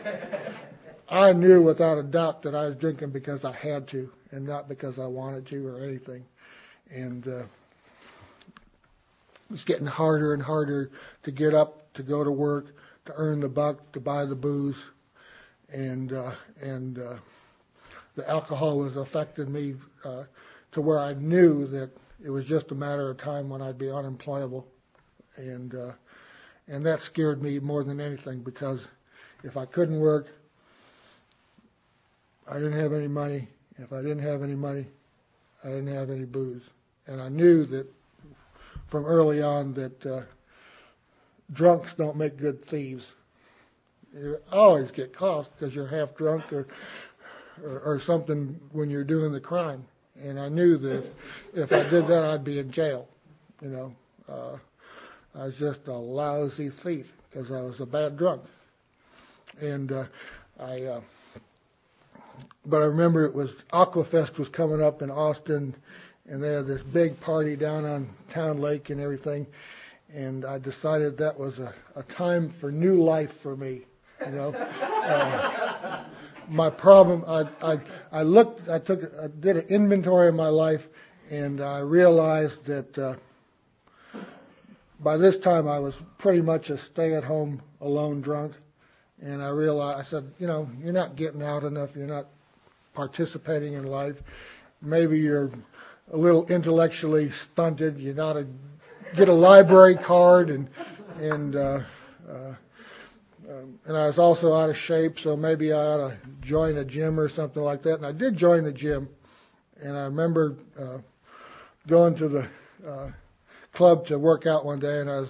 [1.10, 4.68] I knew without a doubt that I was drinking because I had to and not
[4.68, 6.24] because I wanted to or anything.
[6.90, 7.44] And uh,
[9.54, 10.92] it's getting harder and harder
[11.24, 14.78] to get up, to go to work, to earn the buck, to buy the booze,
[15.70, 17.16] and uh, and uh,
[18.16, 20.24] the alcohol was affecting me uh,
[20.72, 21.92] to where I knew that
[22.24, 24.66] it was just a matter of time when I'd be unemployable,
[25.36, 25.92] and uh,
[26.68, 28.88] and that scared me more than anything because
[29.44, 30.28] if I couldn't work,
[32.50, 33.48] I didn't have any money.
[33.78, 34.88] If I didn't have any money,
[35.64, 36.64] I didn't have any booze,
[37.08, 37.88] and I knew that
[38.94, 40.22] from early on that uh,
[41.52, 43.04] drunks don't make good thieves.
[44.16, 46.68] You always get caught because you're half drunk or,
[47.64, 49.84] or or something when you're doing the crime.
[50.22, 51.06] And I knew that if,
[51.56, 53.08] if I did that, I'd be in jail.
[53.64, 53.96] You know,
[54.30, 54.58] uh,
[55.34, 58.44] I was just a lousy thief because I was a bad drunk.
[59.60, 60.06] And uh,
[60.60, 61.02] I, uh,
[62.64, 65.76] but I remember it was Aquafest was coming up in Austin,
[66.34, 69.46] and they had this big party down on Town Lake and everything.
[70.12, 73.82] And I decided that was a, a time for new life for me.
[74.26, 74.50] You know,
[74.82, 76.06] uh,
[76.50, 77.24] my problem.
[77.28, 77.78] I, I
[78.12, 78.68] I looked.
[78.68, 79.02] I took.
[79.22, 80.88] I did an inventory of my life,
[81.30, 83.16] and I realized that uh,
[85.02, 88.54] by this time I was pretty much a stay-at-home alone drunk.
[89.22, 90.00] And I realized.
[90.00, 91.92] I said, you know, you're not getting out enough.
[91.96, 92.26] You're not
[92.96, 94.18] participating in life.
[94.82, 95.52] Maybe you're
[96.12, 98.00] a little intellectually stunted.
[98.00, 98.48] You're not a
[99.16, 100.70] get a library card and
[101.20, 101.80] and uh,
[102.30, 102.56] uh,
[103.50, 106.86] um, and I was also out of shape, so maybe I ought to join a
[106.86, 107.96] gym or something like that.
[107.96, 109.10] And I did join the gym,
[109.82, 110.98] and I remember uh,
[111.88, 112.48] going to the
[112.88, 113.12] uh,
[113.74, 115.30] club to work out one day, and I was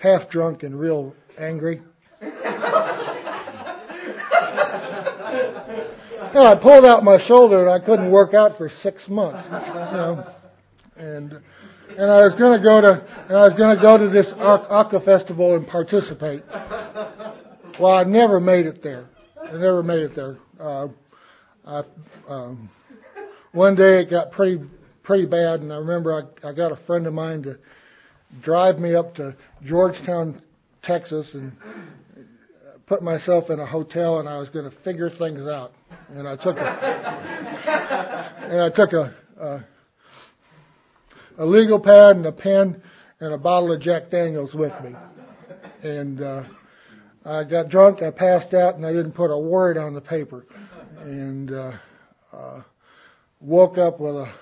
[0.00, 1.82] half drunk and real angry.
[6.34, 9.46] And I pulled out my shoulder, and I couldn't work out for six months.
[9.48, 10.26] You know,
[10.96, 11.40] and
[11.96, 14.32] and I was going to go to and I was going to go to this
[14.32, 16.42] Aqua festival and participate.
[17.78, 19.06] Well, I never made it there.
[19.40, 20.38] I never made it there.
[20.58, 20.88] Uh,
[21.66, 21.82] I,
[22.28, 22.68] um,
[23.52, 24.60] one day it got pretty
[25.02, 27.58] pretty bad, and I remember I, I got a friend of mine to
[28.40, 30.40] drive me up to Georgetown,
[30.82, 31.52] Texas, and
[32.86, 35.72] put myself in a hotel, and I was going to figure things out.
[36.10, 36.64] And I took a
[38.50, 39.64] and I took a, a
[41.38, 42.82] a legal pad and a pen
[43.20, 44.94] and a bottle of Jack Daniels with me,
[45.82, 46.20] and.
[46.20, 46.44] Uh,
[47.26, 50.44] I got drunk, I passed out, and I didn't put a word on the paper.
[51.00, 51.72] And uh,
[52.32, 52.62] uh,
[53.40, 54.32] woke up with a,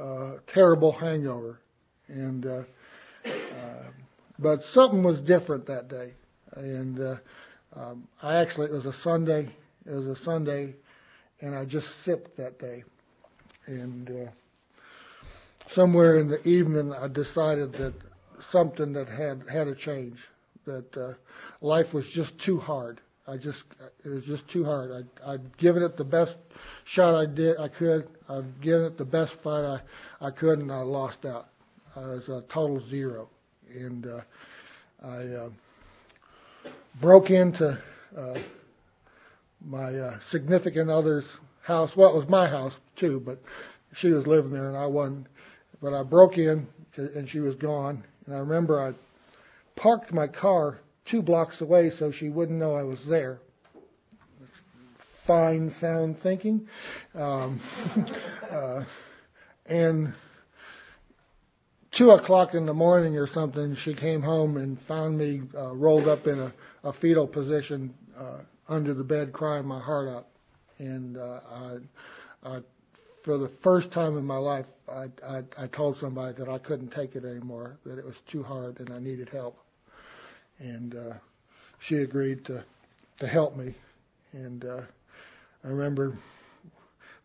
[0.00, 1.60] a terrible hangover.
[2.08, 2.62] And uh,
[3.26, 3.82] uh,
[4.38, 6.14] but something was different that day.
[6.54, 7.16] And uh,
[7.76, 9.48] um, I actually it was a Sunday.
[9.86, 10.74] It was a Sunday,
[11.40, 12.84] and I just sipped that day.
[13.66, 14.30] And uh,
[15.68, 17.94] somewhere in the evening, I decided that
[18.50, 20.28] something that had had to change.
[20.64, 21.14] That uh,
[21.60, 23.00] life was just too hard.
[23.26, 23.64] I just,
[24.04, 25.06] it was just too hard.
[25.24, 26.36] I, I'd given it the best
[26.84, 28.08] shot I did, I could.
[28.28, 29.80] I'd given it the best fight I,
[30.26, 31.48] I could, and I lost out.
[31.94, 33.28] I was a total zero,
[33.72, 34.20] and uh,
[35.04, 35.50] I uh,
[37.00, 37.78] broke into
[38.16, 38.34] uh,
[39.64, 41.26] my uh, significant other's
[41.62, 41.96] house.
[41.96, 43.40] Well, it was my house too, but
[43.94, 45.26] she was living there, and I wasn't.
[45.80, 48.04] But I broke in, and she was gone.
[48.26, 48.92] And I remember I
[49.74, 53.40] parked my car two blocks away so she wouldn't know I was there.
[55.24, 56.68] Fine sound thinking.
[57.14, 57.60] Um,
[58.50, 58.84] uh,
[59.66, 60.14] and
[61.92, 66.08] two o'clock in the morning or something, she came home and found me uh, rolled
[66.08, 66.52] up in a,
[66.84, 70.26] a fetal position uh, under the bed, crying my heart out.
[70.78, 71.76] And uh, I,
[72.44, 72.60] I,
[73.22, 76.90] for the first time in my life, I, I, I told somebody that I couldn't
[76.90, 79.58] take it anymore, that it was too hard, and I needed help
[80.62, 81.14] and uh,
[81.80, 82.64] she agreed to
[83.18, 83.74] to help me.
[84.32, 84.80] And uh,
[85.64, 86.16] I remember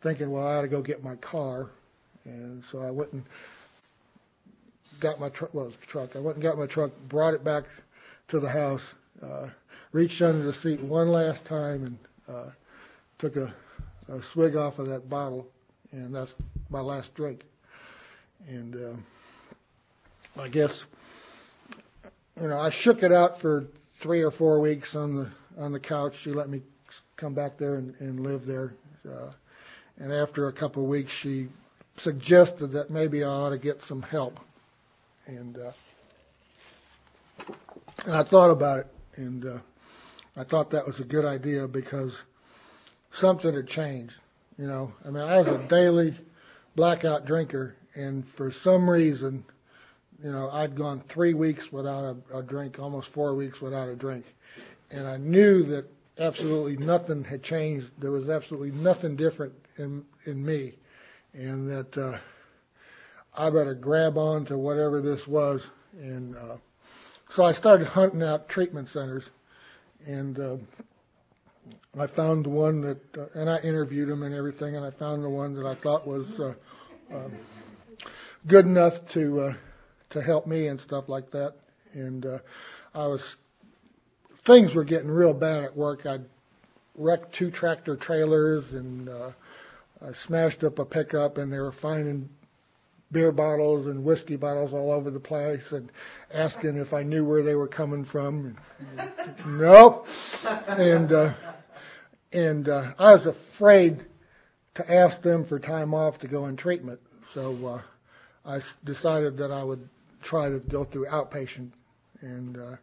[0.01, 1.69] thinking, well, I ought to go get my car,
[2.25, 3.23] and so I went and
[4.99, 5.53] got my truck.
[5.53, 6.15] Well, it was a truck.
[6.15, 7.63] I went and got my truck, brought it back
[8.29, 8.81] to the house,
[9.23, 9.47] uh,
[9.91, 11.97] reached under the seat one last time, and
[12.35, 12.49] uh,
[13.19, 13.53] took a
[14.09, 15.47] a swig off of that bottle,
[15.91, 16.33] and that's
[16.69, 17.43] my last drink.
[18.47, 20.83] And uh, I guess
[22.41, 23.67] you know I shook it out for
[23.99, 25.29] three or four weeks on the
[25.61, 26.15] on the couch.
[26.17, 26.61] She let me
[27.15, 28.73] come back there and, and live there.
[29.09, 29.31] Uh,
[29.97, 31.47] and after a couple of weeks, she
[31.97, 34.39] suggested that maybe I ought to get some help.
[35.27, 35.71] And, uh,
[38.05, 38.87] and I thought about it,
[39.17, 39.57] and uh,
[40.37, 42.13] I thought that was a good idea because
[43.11, 44.15] something had changed.
[44.57, 46.17] You know, I mean, I was a daily
[46.77, 49.43] blackout drinker, and for some reason,
[50.23, 53.95] you know, I'd gone three weeks without a, a drink, almost four weeks without a
[53.95, 54.25] drink,
[54.91, 55.85] and I knew that
[56.17, 57.87] absolutely nothing had changed.
[57.99, 60.75] There was absolutely nothing different in in me,
[61.33, 62.17] and that uh,
[63.37, 65.61] I better grab on to whatever this was.
[65.99, 66.57] And uh,
[67.29, 69.23] so I started hunting out treatment centers,
[70.05, 70.57] and uh,
[71.99, 75.23] I found the one that, uh, and I interviewed them and everything, and I found
[75.23, 76.53] the one that I thought was uh,
[77.13, 77.29] uh,
[78.47, 79.53] good enough to uh,
[80.11, 81.53] to help me and stuff like that.
[81.93, 82.39] And uh,
[82.95, 83.35] I was
[84.43, 86.05] things were getting real bad at work.
[86.05, 86.25] I'd
[86.95, 89.31] wrecked two tractor trailers and uh,
[90.01, 92.29] I smashed up a pickup and they were finding
[93.11, 95.91] beer bottles and whiskey bottles all over the place and
[96.33, 98.57] asking if I knew where they were coming from.
[99.45, 100.07] nope.
[100.67, 101.33] And uh,
[102.33, 104.05] and uh, I was afraid
[104.75, 106.99] to ask them for time off to go in treatment,
[107.33, 107.81] so uh,
[108.45, 109.87] I decided that I would
[110.21, 111.71] try to go through outpatient
[112.21, 112.57] and.
[112.57, 112.75] Uh,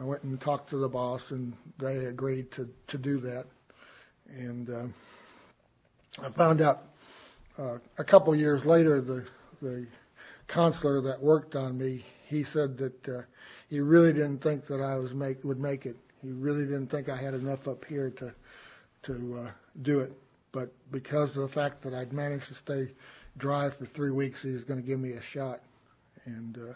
[0.00, 3.46] I went and talked to the boss, and they agreed to to do that.
[4.28, 4.84] And uh,
[6.22, 6.84] I found out
[7.58, 9.26] uh, a couple years later the
[9.60, 9.86] the
[10.46, 13.22] counselor that worked on me he said that uh,
[13.68, 15.96] he really didn't think that I was make would make it.
[16.22, 18.32] He really didn't think I had enough up here to
[19.04, 19.50] to uh,
[19.82, 20.12] do it.
[20.52, 22.90] But because of the fact that I'd managed to stay
[23.38, 25.60] dry for three weeks, he was going to give me a shot.
[26.26, 26.74] And uh,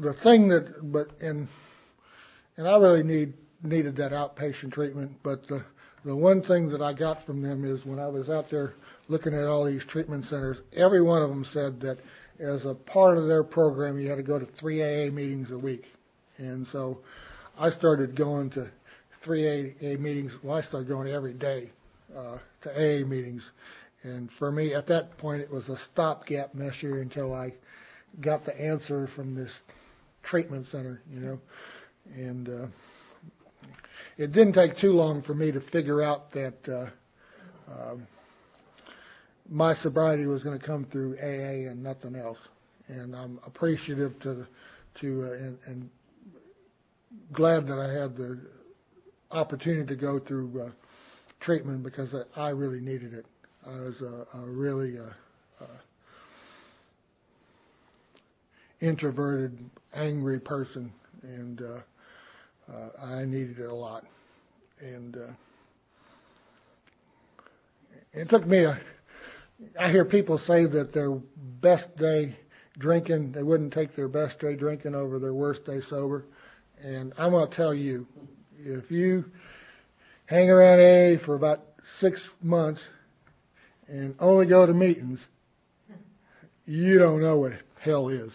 [0.00, 1.48] the thing that, but and
[2.56, 5.16] and I really need needed that outpatient treatment.
[5.24, 5.64] But the
[6.04, 8.74] the one thing that I got from them is when I was out there
[9.08, 11.98] looking at all these treatment centers, every one of them said that
[12.38, 15.58] as a part of their program, you had to go to three AA meetings a
[15.58, 15.84] week.
[16.36, 16.98] And so
[17.58, 18.68] I started going to
[19.22, 20.32] three AA meetings.
[20.42, 21.70] Well, I started going every day
[22.14, 23.42] uh, to AA meetings.
[24.02, 27.54] And for me, at that point, it was a stopgap measure until I
[28.20, 29.52] got the answer from this
[30.22, 31.40] treatment center, you know.
[32.14, 32.66] And uh,
[34.16, 36.86] it didn't take too long for me to figure out that uh,
[37.70, 38.06] um,
[39.48, 42.38] my sobriety was going to come through AA and nothing else.
[42.88, 44.46] And I'm appreciative to
[44.96, 45.90] to uh, and, and
[47.32, 48.40] glad that I had the
[49.30, 50.70] opportunity to go through uh,
[51.40, 53.26] treatment because I, I really needed it.
[53.66, 55.66] I was a, a really uh, uh,
[58.80, 59.58] introverted,
[59.94, 61.78] angry person, and uh,
[62.72, 64.04] uh, I needed it a lot.
[64.80, 65.32] And uh,
[68.12, 68.78] it took me a.
[69.78, 72.36] I hear people say that their best day
[72.78, 76.24] drinking, they wouldn't take their best day drinking over their worst day sober.
[76.82, 78.06] And I'm going to tell you,
[78.58, 79.24] if you
[80.26, 81.64] hang around AA for about
[81.98, 82.82] six months
[83.86, 85.20] and only go to meetings,
[86.66, 88.32] you don't know what hell is.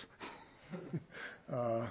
[1.54, 1.88] uh,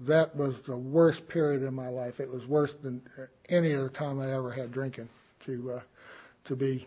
[0.00, 2.20] that was the worst period in my life.
[2.20, 3.02] It was worse than
[3.48, 5.08] any other time I ever had drinking.
[5.46, 5.80] To uh,
[6.44, 6.86] to be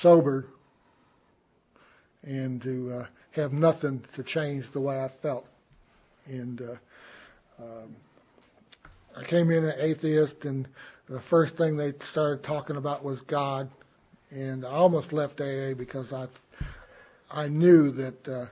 [0.00, 0.46] sober
[2.22, 5.46] and to uh, have nothing to change the way I felt.
[6.26, 7.96] And uh, um,
[9.16, 10.68] I came in an atheist, and
[11.08, 13.70] the first thing they started talking about was God.
[14.30, 16.26] And I almost left AA because I
[17.30, 18.46] I knew that uh,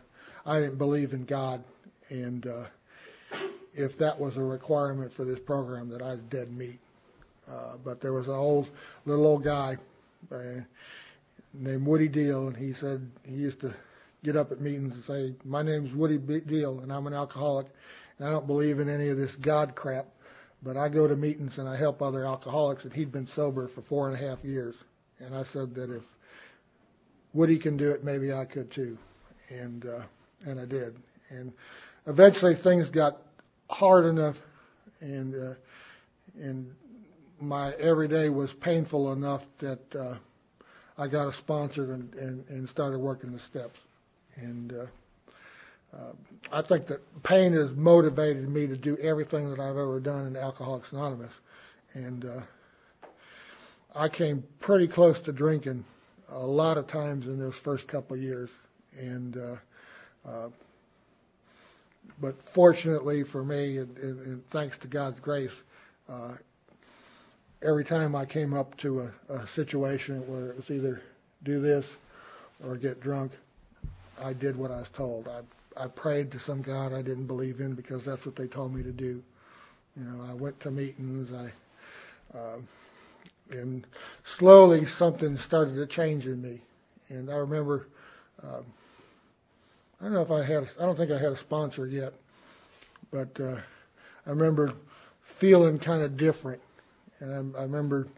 [0.45, 1.63] I didn't believe in God,
[2.09, 2.65] and uh,
[3.75, 6.79] if that was a requirement for this program, that I dead meat.
[7.51, 8.69] Uh, but there was an old
[9.05, 9.77] little old guy
[10.33, 10.61] uh,
[11.55, 13.75] named Woody Deal, and he said he used to
[14.25, 17.67] get up at meetings and say, "My name's Woody Deal, and I'm an alcoholic,
[18.19, 20.07] and I don't believe in any of this God crap,
[20.63, 23.83] but I go to meetings and I help other alcoholics." And he'd been sober for
[23.83, 24.75] four and a half years,
[25.21, 26.03] and I said that if
[27.33, 28.99] Woody can do it, maybe I could too,
[29.51, 30.03] and uh,
[30.45, 30.97] and I did.
[31.29, 31.53] And
[32.07, 33.19] eventually things got
[33.69, 34.37] hard enough,
[35.01, 35.55] and uh,
[36.41, 36.71] and
[37.41, 40.17] my everyday was painful enough that uh,
[40.99, 43.79] I got a sponsor and, and, and started working the steps.
[44.37, 44.87] And uh,
[45.97, 46.13] uh,
[46.53, 50.37] I think that pain has motivated me to do everything that I've ever done in
[50.37, 51.33] Alcoholics Anonymous.
[51.93, 52.41] And uh,
[53.95, 55.85] I came pretty close to drinking
[56.29, 58.51] a lot of times in those first couple of years,
[58.99, 60.49] and uh, uh,
[62.21, 65.53] but fortunately for me, and, and, and thanks to God's grace,
[66.09, 66.33] uh,
[67.63, 71.03] every time I came up to a, a situation where it was either
[71.45, 71.87] do this
[72.65, 73.33] or get drunk,
[74.23, 75.29] I did what I was told.
[75.29, 75.41] I
[75.79, 78.83] I prayed to some God I didn't believe in because that's what they told me
[78.83, 79.23] to do.
[79.97, 81.33] You know, I went to meetings.
[81.33, 81.53] I
[82.37, 82.59] uh,
[83.51, 83.87] and
[84.25, 86.61] slowly something started to change in me.
[87.09, 87.89] And I remember,
[88.43, 88.65] um,
[90.01, 92.13] I don't know if I had, I don't think I had a sponsor yet,
[93.11, 93.57] but uh,
[94.27, 94.75] I remember
[95.23, 96.61] feeling kind of different.
[97.21, 98.09] And I, I remember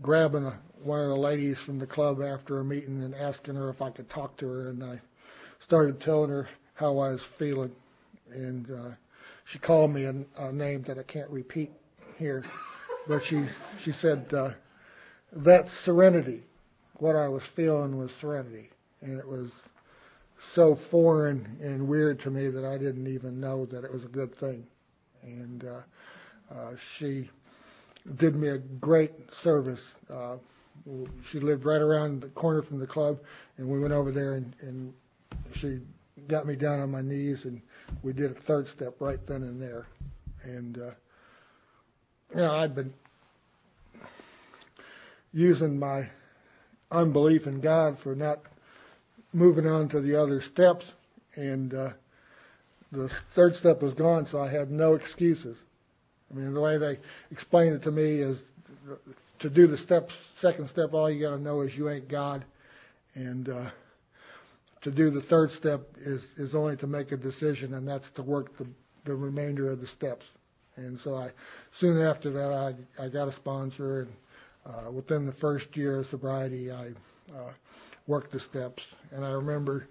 [0.00, 3.68] grabbing a, one of the ladies from the club after a meeting and asking her
[3.68, 4.70] if I could talk to her.
[4.70, 5.00] And I
[5.60, 7.72] started telling her how I was feeling.
[8.30, 8.90] And uh,
[9.44, 11.70] she called me a, a name that I can't repeat
[12.18, 12.44] here,
[13.06, 13.44] but she
[13.82, 14.50] she said uh,
[15.32, 16.42] that serenity.
[16.94, 18.70] What I was feeling was serenity,
[19.02, 19.50] and it was
[20.54, 24.08] so foreign and weird to me that I didn't even know that it was a
[24.08, 24.66] good thing.
[25.22, 27.28] And uh, uh, she
[28.16, 29.12] did me a great
[29.42, 29.80] service.
[30.10, 30.36] Uh,
[31.30, 33.18] she lived right around the corner from the club,
[33.56, 34.94] and we went over there and, and
[35.52, 35.80] she
[36.28, 37.60] got me down on my knees, and
[38.02, 39.86] we did a third step right then and there.
[40.42, 40.90] And uh,
[42.30, 42.92] you know, I'd been
[45.32, 46.08] using my
[46.90, 48.40] unbelief in God for not
[49.38, 50.92] moving on to the other steps,
[51.36, 51.90] and uh,
[52.92, 55.56] the third step was gone, so I had no excuses.
[56.30, 56.98] I mean, the way they
[57.30, 58.38] explained it to me is
[59.38, 62.44] to do the steps, second step, all you got to know is you ain't God,
[63.14, 63.70] and uh,
[64.82, 68.22] to do the third step is is only to make a decision, and that's to
[68.22, 68.66] work the
[69.04, 70.26] the remainder of the steps.
[70.76, 71.30] And so I
[71.72, 72.52] soon after that
[72.98, 74.12] I I got a sponsor and
[74.66, 76.88] uh, within the first year of sobriety, I
[77.34, 77.52] uh,
[78.08, 78.82] worked the steps,
[79.12, 79.86] and I remember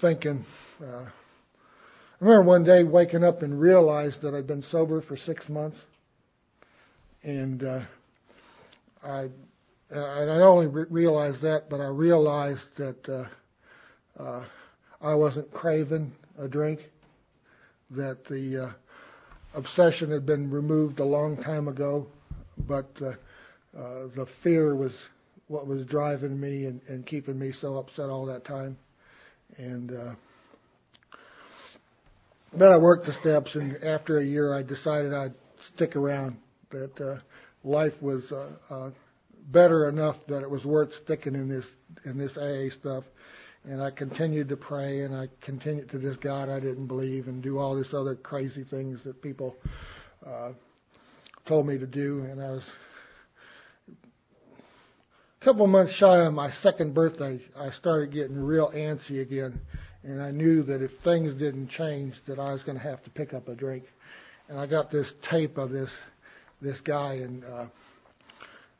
[0.00, 0.46] thinking.
[0.82, 1.04] Uh,
[2.20, 5.76] I remember one day waking up and realized that I'd been sober for six months,
[7.22, 7.80] and uh,
[9.02, 9.28] I
[9.90, 14.44] and I not only re- realized that, but I realized that uh, uh,
[15.00, 16.88] I wasn't craving a drink,
[17.90, 18.70] that the uh,
[19.54, 22.06] obsession had been removed a long time ago,
[22.68, 23.14] but uh,
[23.76, 24.96] uh, the fear was
[25.50, 28.78] what was driving me and, and keeping me so upset all that time.
[29.56, 30.14] And uh,
[32.52, 36.36] then I worked the steps, and after a year, I decided I'd stick around.
[36.70, 37.18] That uh,
[37.64, 38.90] life was uh, uh,
[39.48, 41.66] better enough that it was worth sticking in this
[42.04, 43.02] in this AA stuff.
[43.64, 47.42] And I continued to pray, and I continued to this God I didn't believe, and
[47.42, 49.56] do all this other crazy things that people
[50.24, 50.52] uh,
[51.44, 52.20] told me to do.
[52.30, 52.64] And I was
[55.40, 59.58] a couple months shy of my second birthday, I started getting real antsy again,
[60.02, 63.10] and I knew that if things didn't change, that I was going to have to
[63.10, 63.84] pick up a drink.
[64.48, 65.90] And I got this tape of this
[66.60, 67.66] this guy, and uh,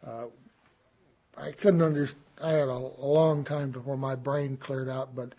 [0.07, 0.27] uh,
[1.39, 2.23] I couldn't understand.
[2.43, 5.33] I had a, a long time before my brain cleared out, but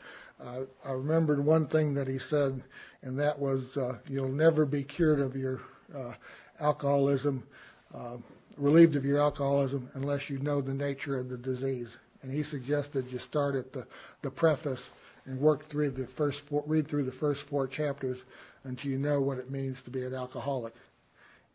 [0.43, 2.63] uh, I remembered one thing that he said,
[3.03, 5.61] and that was, uh, "You'll never be cured of your
[5.95, 6.13] uh,
[6.59, 7.43] alcoholism."
[7.93, 8.17] Uh,
[8.57, 11.87] relieved of your alcoholism unless you know the nature of the disease.
[12.21, 13.85] And he suggested you start at the,
[14.21, 14.81] the preface
[15.25, 18.17] and work through the first four, read through the first four chapters
[18.63, 20.73] until you know what it means to be an alcoholic.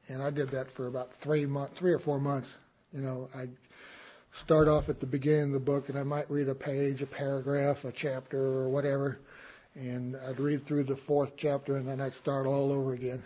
[0.08, 2.48] And I did that for about three months, three or four months.
[2.92, 3.50] You know, I'd
[4.44, 7.06] start off at the beginning of the book and I might read a page, a
[7.06, 9.18] paragraph, a chapter or whatever.
[9.74, 13.22] And I'd read through the fourth chapter and then I'd start all over again.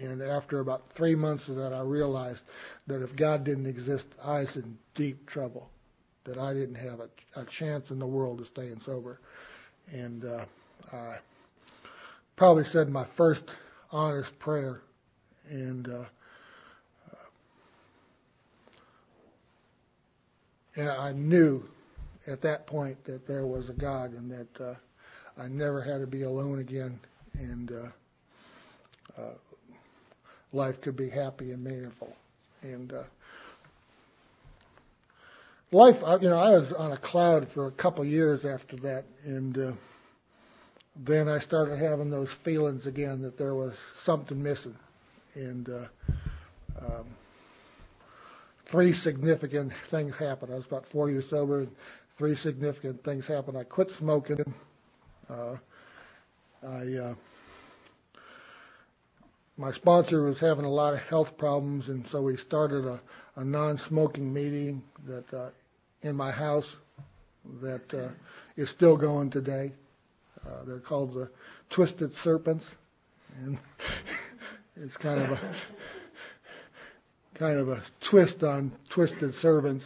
[0.00, 2.40] And after about three months of that, I realized
[2.86, 5.70] that if God didn't exist, I was in deep trouble.
[6.24, 9.20] That I didn't have a, a chance in the world of staying sober.
[9.92, 10.44] And uh,
[10.92, 11.16] I
[12.36, 13.44] probably said my first
[13.92, 14.80] honest prayer.
[15.50, 16.04] And uh,
[20.76, 21.62] and I knew
[22.26, 24.74] at that point that there was a God and that uh,
[25.36, 26.98] I never had to be alone again.
[27.34, 29.34] And uh, uh,
[30.54, 32.14] life could be happy and meaningful.
[32.62, 33.02] And uh,
[35.72, 39.58] life, you know, I was on a cloud for a couple years after that, and
[39.58, 39.72] uh,
[40.96, 44.76] then I started having those feelings again that there was something missing,
[45.34, 45.84] and uh,
[46.80, 47.04] um,
[48.66, 50.52] three significant things happened.
[50.52, 51.60] I was about four years sober.
[51.60, 51.70] And
[52.16, 53.58] three significant things happened.
[53.58, 54.54] I quit smoking.
[55.28, 55.56] Uh,
[56.66, 57.14] I uh,
[59.56, 63.00] my sponsor was having a lot of health problems, and so we started a,
[63.36, 65.50] a non-smoking meeting that uh,
[66.02, 66.76] in my house
[67.62, 68.08] that uh,
[68.56, 69.72] is still going today.
[70.44, 71.28] Uh, they're called the
[71.70, 72.66] Twisted Serpents,
[73.44, 73.58] and
[74.76, 75.54] it's kind of a
[77.34, 79.84] kind of a twist on Twisted Servants.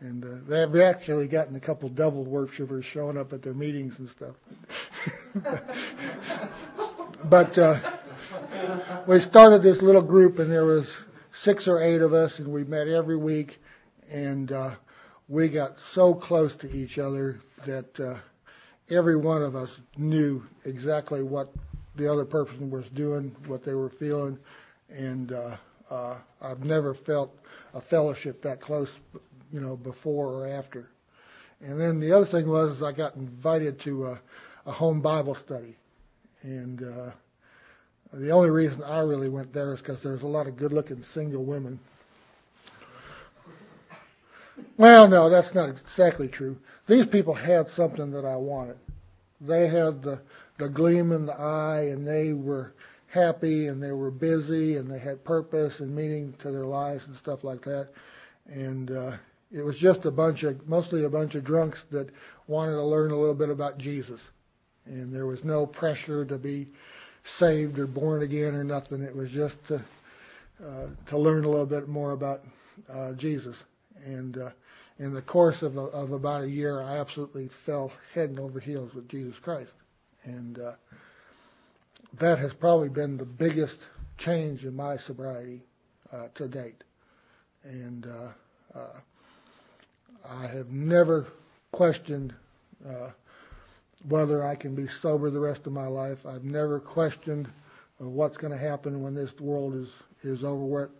[0.00, 4.10] And uh, they've actually gotten a couple devil worshippers showing up at their meetings and
[4.10, 4.34] stuff.
[7.24, 7.95] but uh,
[9.06, 10.92] we started this little group, and there was
[11.32, 13.60] six or eight of us, and we met every week,
[14.10, 14.70] and uh,
[15.28, 18.16] we got so close to each other that uh,
[18.90, 21.52] every one of us knew exactly what
[21.96, 24.38] the other person was doing, what they were feeling,
[24.90, 25.56] and uh,
[25.90, 27.36] uh, I've never felt
[27.74, 28.90] a fellowship that close,
[29.52, 30.88] you know, before or after.
[31.60, 34.20] And then the other thing was I got invited to a,
[34.66, 35.76] a home Bible study,
[36.42, 37.10] and uh,
[38.12, 41.44] the only reason I really went there is because there's a lot of good-looking single
[41.44, 41.78] women.
[44.78, 46.56] Well, no, that's not exactly true.
[46.86, 48.78] These people had something that I wanted.
[49.40, 50.20] They had the
[50.58, 52.72] the gleam in the eye, and they were
[53.08, 57.16] happy, and they were busy, and they had purpose and meaning to their lives and
[57.16, 57.88] stuff like that.
[58.46, 59.12] And uh,
[59.52, 62.10] it was just a bunch of, mostly a bunch of drunks that
[62.46, 64.20] wanted to learn a little bit about Jesus.
[64.86, 66.68] And there was no pressure to be
[67.26, 69.02] saved or born again or nothing.
[69.02, 69.82] It was just to
[70.64, 72.42] uh, to learn a little bit more about
[72.90, 73.56] uh, Jesus.
[74.04, 74.50] And uh,
[74.98, 78.60] in the course of, a, of about a year, I absolutely fell head and over
[78.60, 79.72] heels with Jesus Christ.
[80.24, 80.72] And uh,
[82.18, 83.76] that has probably been the biggest
[84.16, 85.62] change in my sobriety
[86.12, 86.82] uh, to date.
[87.64, 89.00] And uh, uh,
[90.28, 91.26] I have never
[91.72, 92.34] questioned
[92.88, 93.10] uh,
[94.04, 96.26] whether I can be sober the rest of my life.
[96.26, 97.48] I've never questioned
[98.00, 99.88] uh, what's going to happen when this world is
[100.22, 100.90] is over with.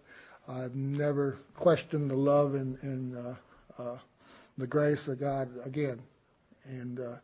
[0.49, 3.99] I've never questioned the love and, and uh, uh,
[4.59, 6.01] the grace of God again.
[6.65, 7.17] And uh,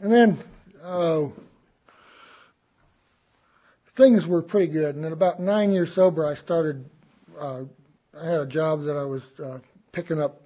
[0.00, 0.38] and then
[0.82, 1.24] uh,
[3.96, 4.94] things were pretty good.
[4.94, 6.84] And at about nine years sober, I started.
[8.20, 9.58] I had a job that I was uh,
[9.92, 10.40] picking up.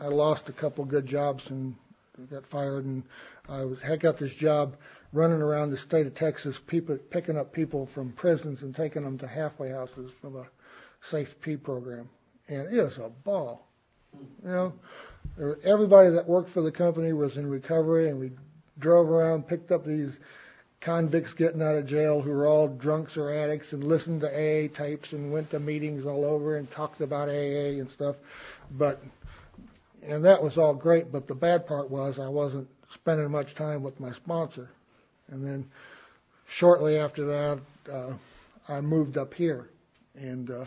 [0.00, 1.74] I lost a couple good jobs and
[2.30, 3.02] got fired, and
[3.48, 4.76] I was had got this job
[5.12, 9.18] running around the state of Texas, people picking up people from prisons and taking them
[9.18, 10.46] to halfway houses from a
[11.10, 12.08] Safe P program,
[12.48, 13.66] and it was a ball.
[14.42, 14.72] You know,
[15.64, 18.32] everybody that worked for the company was in recovery, and we
[18.78, 20.12] drove around, picked up these
[20.84, 24.68] convicts getting out of jail who were all drunks or addicts, and listened to AA
[24.68, 28.16] tapes and went to meetings all over and talked about AA and stuff.
[28.70, 29.02] But
[30.02, 33.82] and that was all great, but the bad part was I wasn't spending much time
[33.82, 34.68] with my sponsor.
[35.28, 35.70] And then
[36.46, 37.60] shortly after that,
[37.90, 38.12] uh,
[38.68, 39.70] I moved up here,
[40.14, 40.64] and uh,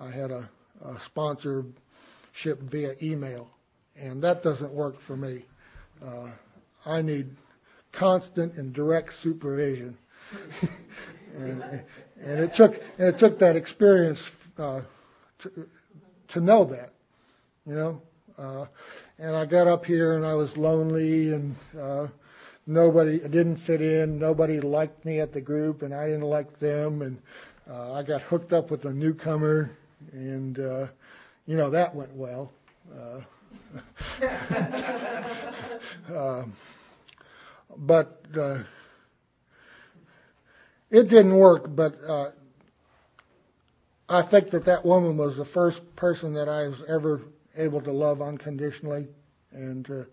[0.00, 0.48] I had a,
[0.82, 3.50] a sponsorship via email,
[3.96, 5.44] and that doesn't work for me.
[6.02, 6.28] Uh,
[6.86, 7.36] I need
[7.96, 9.96] constant and direct supervision,
[11.36, 11.62] and
[12.20, 14.20] and it took and it took that experience
[14.58, 14.80] uh,
[15.40, 15.68] to
[16.28, 16.90] to know that,
[17.66, 18.00] you know.
[18.36, 18.66] Uh,
[19.18, 22.08] and I got up here and I was lonely and uh,
[22.66, 24.18] nobody I didn't fit in.
[24.18, 27.02] Nobody liked me at the group and I didn't like them.
[27.02, 27.18] And
[27.70, 29.70] uh, I got hooked up with a newcomer
[30.12, 30.86] and uh,
[31.46, 32.50] you know that went well.
[32.92, 33.20] Uh,
[36.12, 36.44] uh,
[37.78, 38.58] but uh,
[40.90, 41.64] it didn't work.
[41.68, 42.30] But uh,
[44.08, 47.22] I think that that woman was the first person that I was ever
[47.56, 49.06] able to love unconditionally
[49.52, 50.06] and to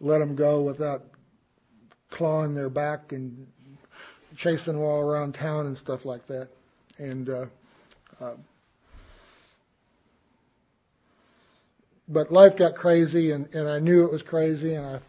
[0.00, 1.02] let them go without
[2.10, 3.46] clawing their back and
[4.36, 6.48] chasing them all around town and stuff like that.
[6.98, 7.46] And uh,
[8.20, 8.34] uh,
[12.08, 15.00] but life got crazy, and, and I knew it was crazy, and I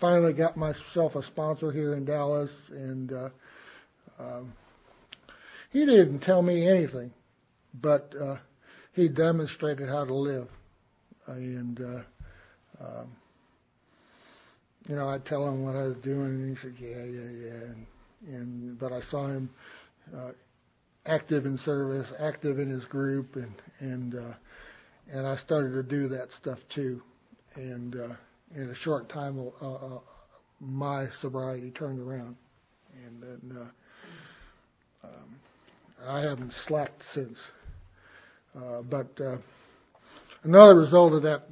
[0.00, 3.28] finally got myself a sponsor here in Dallas, and uh,
[4.18, 4.52] um,
[5.72, 7.12] he didn't tell me anything,
[7.74, 8.36] but uh,
[8.92, 10.48] he demonstrated how to live
[11.28, 13.16] and uh, um,
[14.88, 17.64] you know, I'd tell him what I was doing, and he said, "Yeah, yeah, yeah."
[17.66, 17.86] And,
[18.26, 19.50] and but I saw him
[20.16, 20.32] uh,
[21.06, 24.34] active in service, active in his group, and and uh,
[25.10, 27.02] and I started to do that stuff too.
[27.54, 28.14] And uh,
[28.54, 30.00] in a short time, uh, uh,
[30.60, 32.36] my sobriety turned around,
[33.06, 33.58] and then
[35.04, 35.36] uh, um,
[36.06, 37.38] I haven't slacked since.
[38.56, 39.20] Uh, but
[40.44, 41.48] Another result of that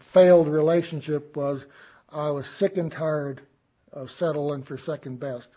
[0.00, 1.62] failed relationship was
[2.10, 3.40] I was sick and tired
[3.92, 5.48] of settling for second best,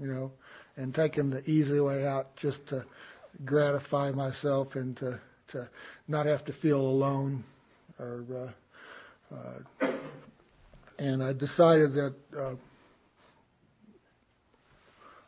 [0.00, 0.32] you know,
[0.76, 2.84] and taking the easy way out just to
[3.44, 5.68] gratify myself and to to
[6.08, 7.44] not have to feel alone
[7.98, 8.52] or
[9.32, 9.90] uh, uh,
[11.00, 12.54] and I decided that uh,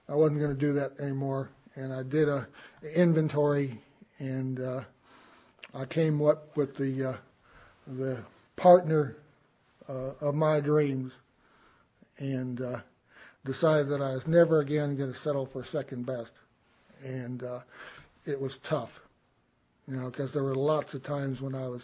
[0.07, 1.49] I wasn't going to do that anymore.
[1.75, 2.47] And I did a
[2.95, 3.81] inventory
[4.19, 4.83] and uh,
[5.75, 7.17] I came up with the uh,
[7.87, 8.23] the
[8.55, 9.17] partner
[9.89, 11.13] uh, of my dreams.
[12.19, 12.81] And uh,
[13.47, 16.33] decided that I was never again going to settle for second best.
[17.03, 17.61] And uh,
[18.27, 19.01] it was tough.
[19.89, 21.83] You know because there were lots of times when I was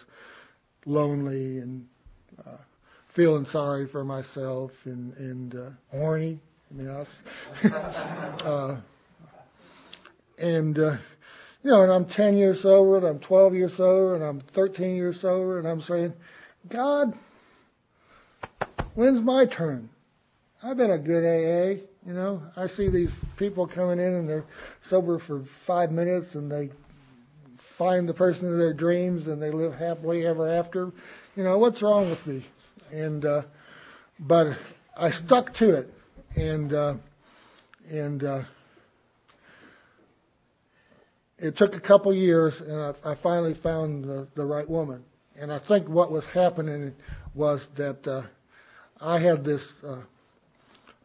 [0.84, 1.86] lonely and
[2.46, 2.58] uh,
[3.18, 6.38] feeling sorry for myself and and uh, horny
[6.70, 7.72] I mean, I was,
[8.44, 8.76] uh,
[10.38, 10.96] and uh,
[11.62, 14.94] you know, and I'm 10 years sober, and I'm 12 years sober, and I'm 13
[14.94, 16.12] years sober, and I'm saying,
[16.68, 17.16] God,
[18.94, 19.88] when's my turn?
[20.62, 22.42] I've been a good AA, you know.
[22.56, 24.44] I see these people coming in and they're
[24.88, 26.70] sober for five minutes, and they
[27.56, 30.92] find the person of their dreams, and they live happily ever after.
[31.34, 32.44] You know, what's wrong with me?
[32.92, 33.42] And uh,
[34.18, 34.56] but
[34.96, 35.94] I stuck to it,
[36.36, 36.94] and uh,
[37.90, 38.42] and uh,
[41.38, 45.04] it took a couple years, and I, I finally found the, the right woman.
[45.38, 46.94] And I think what was happening
[47.34, 48.22] was that uh,
[49.00, 50.00] I had this uh,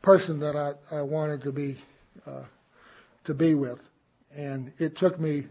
[0.02, 1.78] person that I, I wanted to be
[2.26, 2.44] uh,
[3.26, 3.80] to be with,
[4.36, 5.46] and it took me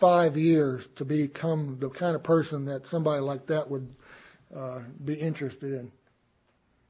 [0.00, 3.88] five years to become the kind of person that somebody like that would
[4.54, 5.92] uh, be interested in.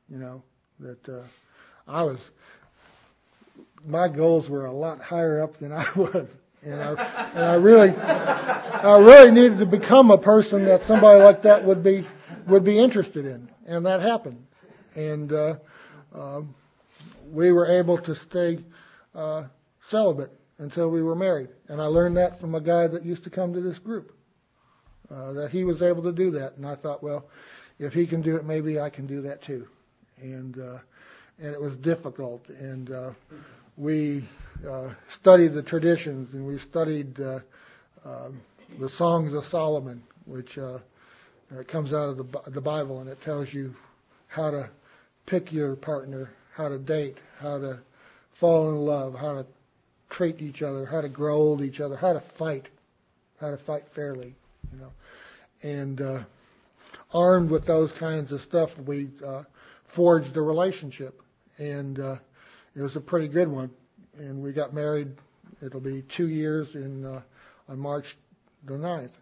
[0.09, 0.42] You know
[0.80, 1.22] that uh,
[1.86, 2.18] I was.
[3.84, 6.34] My goals were a lot higher up than I was
[6.66, 11.42] and I, and I really, I really needed to become a person that somebody like
[11.42, 12.07] that would be,
[12.48, 14.44] would be interested in, and that happened.
[14.94, 15.57] And uh,
[16.14, 16.40] uh,
[17.30, 18.59] we were able to stay
[19.14, 19.44] uh,
[19.82, 23.30] celibate until we were married, and I learned that from a guy that used to
[23.30, 24.16] come to this group.
[25.17, 27.25] Uh, that he was able to do that, and I thought, well,
[27.79, 29.67] if he can do it, maybe I can do that too.
[30.21, 30.79] And uh,
[31.39, 33.11] and it was difficult, and uh,
[33.77, 34.25] we
[34.69, 37.41] uh, studied the traditions and we studied uh,
[38.05, 38.31] uh,
[38.79, 40.79] the songs of Solomon, which uh,
[41.69, 43.01] comes out of the, the Bible.
[43.01, 43.75] And it tells you
[44.29, 44.71] how to
[45.27, 47.79] pick your partner, how to date, how to
[48.33, 49.47] fall in love, how to
[50.09, 52.67] treat each other, how to grow old each other, how to fight,
[53.41, 54.35] how to fight fairly,
[54.73, 54.93] you know.
[55.62, 56.25] And uh,
[57.12, 59.43] armed with those kinds of stuff, we uh,
[59.85, 61.21] forged a relationship,
[61.59, 62.17] and uh,
[62.75, 63.71] it was a pretty good one
[64.19, 65.09] and we got married.
[65.62, 67.23] It'll be two years in uh,
[67.69, 68.17] on March
[68.64, 69.12] the 9th,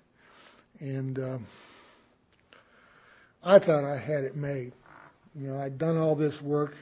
[0.81, 1.39] and uh,
[3.43, 4.73] I thought I had it made.
[5.35, 6.77] You know, I'd done all this work,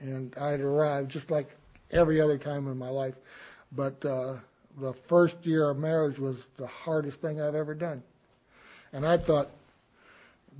[0.00, 1.48] and I'd arrived just like
[1.90, 3.14] every other time in my life.
[3.72, 4.36] But uh,
[4.80, 8.02] the first year of marriage was the hardest thing I've ever done,
[8.92, 9.50] and I thought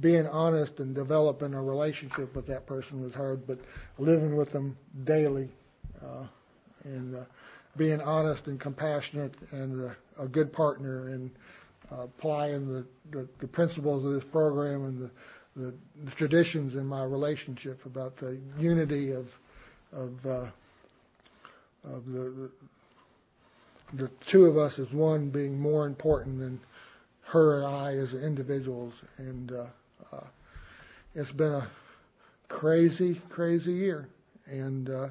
[0.00, 3.58] being honest and developing a relationship with that person was hard, but
[3.98, 5.48] living with them daily.
[6.02, 6.24] Uh,
[6.84, 7.20] and uh,
[7.76, 11.30] being honest and compassionate and uh, a good partner and
[11.92, 15.10] uh, applying the, the, the principles of this program and the,
[15.56, 19.26] the, the traditions in my relationship about the unity of
[19.92, 20.46] of uh,
[21.84, 22.50] of the, the
[23.94, 26.60] the two of us as one being more important than
[27.22, 28.94] her and I as individuals.
[29.18, 29.66] And uh,
[30.12, 30.24] uh,
[31.14, 31.68] it's been a
[32.48, 34.08] crazy, crazy year.
[34.46, 35.08] And uh,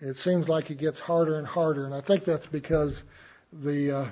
[0.00, 2.94] it seems like it gets harder and harder, and I think that's because
[3.52, 4.10] the uh,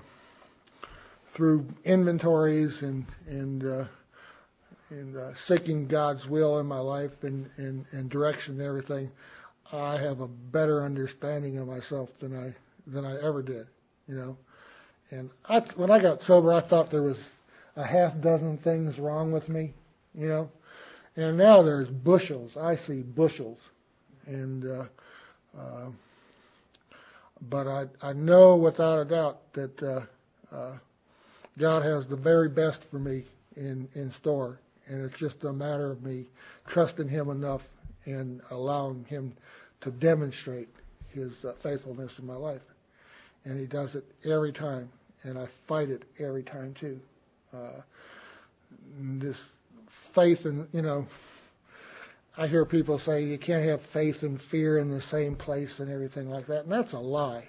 [1.33, 3.85] through inventories and and uh,
[4.91, 9.11] and uh, seeking God's will in my life and, and and direction and everything,
[9.73, 12.55] I have a better understanding of myself than I
[12.89, 13.67] than I ever did,
[14.07, 14.37] you know.
[15.11, 17.19] And I, when I got sober, I thought there was
[17.77, 19.73] a half dozen things wrong with me,
[20.15, 20.51] you know.
[21.17, 22.57] And now there's bushels.
[22.57, 23.59] I see bushels,
[24.27, 24.85] and uh,
[25.59, 25.91] uh,
[27.49, 30.01] but I, I know without a doubt that uh,
[30.55, 30.79] uh,
[31.59, 33.25] God has the very best for me
[33.57, 34.61] in, in store.
[34.87, 36.27] And it's just a matter of me
[36.67, 37.63] trusting Him enough
[38.07, 39.35] and allowing Him
[39.83, 40.69] to demonstrate
[41.11, 42.63] His uh, faithfulness in my life.
[43.45, 44.89] And He does it every time.
[45.23, 47.01] And I fight it every time too.
[47.53, 47.81] Uh,
[49.01, 49.37] this
[50.15, 51.07] faith and, you know,
[52.39, 55.91] I hear people say you can't have faith and fear in the same place and
[55.91, 57.49] everything like that, and that's a lie.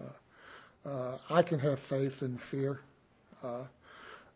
[0.00, 2.80] Uh, uh, I can have faith and fear,
[3.44, 3.62] uh,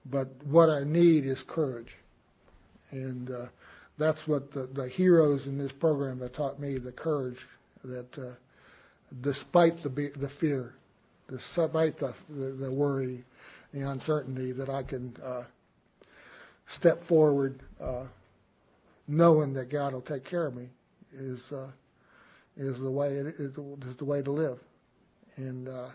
[0.07, 1.97] but what I need is courage,
[2.93, 3.47] and uh,
[3.99, 7.49] that's what the, the heroes in this program have taught me the courage
[7.83, 8.31] that uh,
[9.21, 10.75] despite the the fear,
[11.29, 13.25] despite the, the, worry,
[13.73, 15.43] the uncertainty, that I can uh,
[16.69, 18.05] step forward, uh,
[19.09, 20.69] knowing that God will take care of me,
[21.13, 21.67] is uh,
[22.57, 24.59] is the way it is, is the way to live.
[25.37, 25.89] And uh,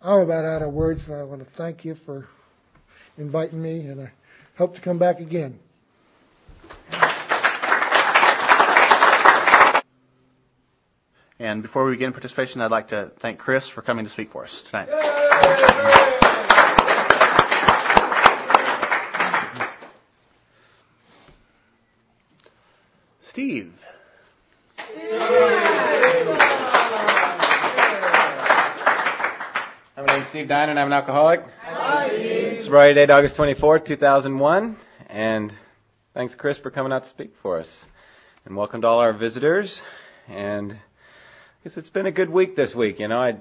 [0.00, 2.28] I'm about out of words, and I want to thank you for
[3.16, 4.12] inviting me, and I
[4.56, 5.58] hope to come back again.
[11.40, 14.42] And before we begin participation, I'd like to thank Chris for coming to speak for
[14.42, 14.88] us tonight.
[23.22, 23.72] Steve.
[29.96, 31.44] My name is Steve Dine and I'm an alcoholic.
[32.64, 34.76] Sobriety date August 24th, 2001.
[35.08, 35.52] And
[36.14, 37.86] thanks Chris for coming out to speak for us.
[38.44, 39.82] And welcome to all our visitors.
[40.26, 40.76] And
[41.68, 42.98] guess it's been a good week this week.
[42.98, 43.36] You know, I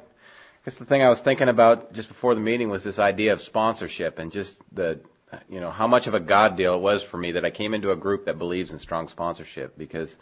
[0.65, 3.41] guess the thing I was thinking about just before the meeting was this idea of
[3.41, 4.99] sponsorship and just the,
[5.47, 7.73] you know, how much of a God deal it was for me that I came
[7.73, 10.13] into a group that believes in strong sponsorship because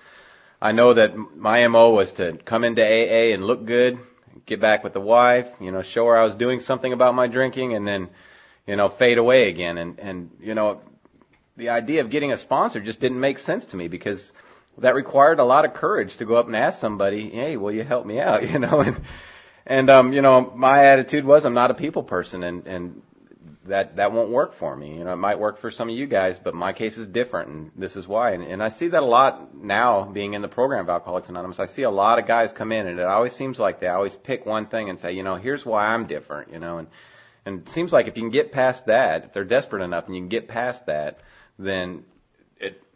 [0.62, 3.98] I know that my MO was to come into AA and look good,
[4.46, 7.26] get back with the wife, you know, show her I was doing something about my
[7.26, 8.10] drinking and then,
[8.68, 9.80] you know, fade away again.
[9.80, 10.82] And, and, you know,
[11.58, 14.32] the idea of getting a sponsor just didn't make sense to me because
[14.80, 17.84] that required a lot of courage to go up and ask somebody, "Hey, will you
[17.84, 19.02] help me out?" You know, and
[19.66, 23.02] and um, you know, my attitude was I'm not a people person, and and
[23.66, 24.98] that that won't work for me.
[24.98, 27.50] You know, it might work for some of you guys, but my case is different,
[27.50, 28.32] and this is why.
[28.32, 31.60] And, and I see that a lot now, being in the program of Alcoholics Anonymous.
[31.60, 34.16] I see a lot of guys come in, and it always seems like they always
[34.16, 36.52] pick one thing and say, you know, here's why I'm different.
[36.52, 36.88] You know, and
[37.46, 40.16] and it seems like if you can get past that, if they're desperate enough, and
[40.16, 41.20] you can get past that,
[41.58, 42.04] then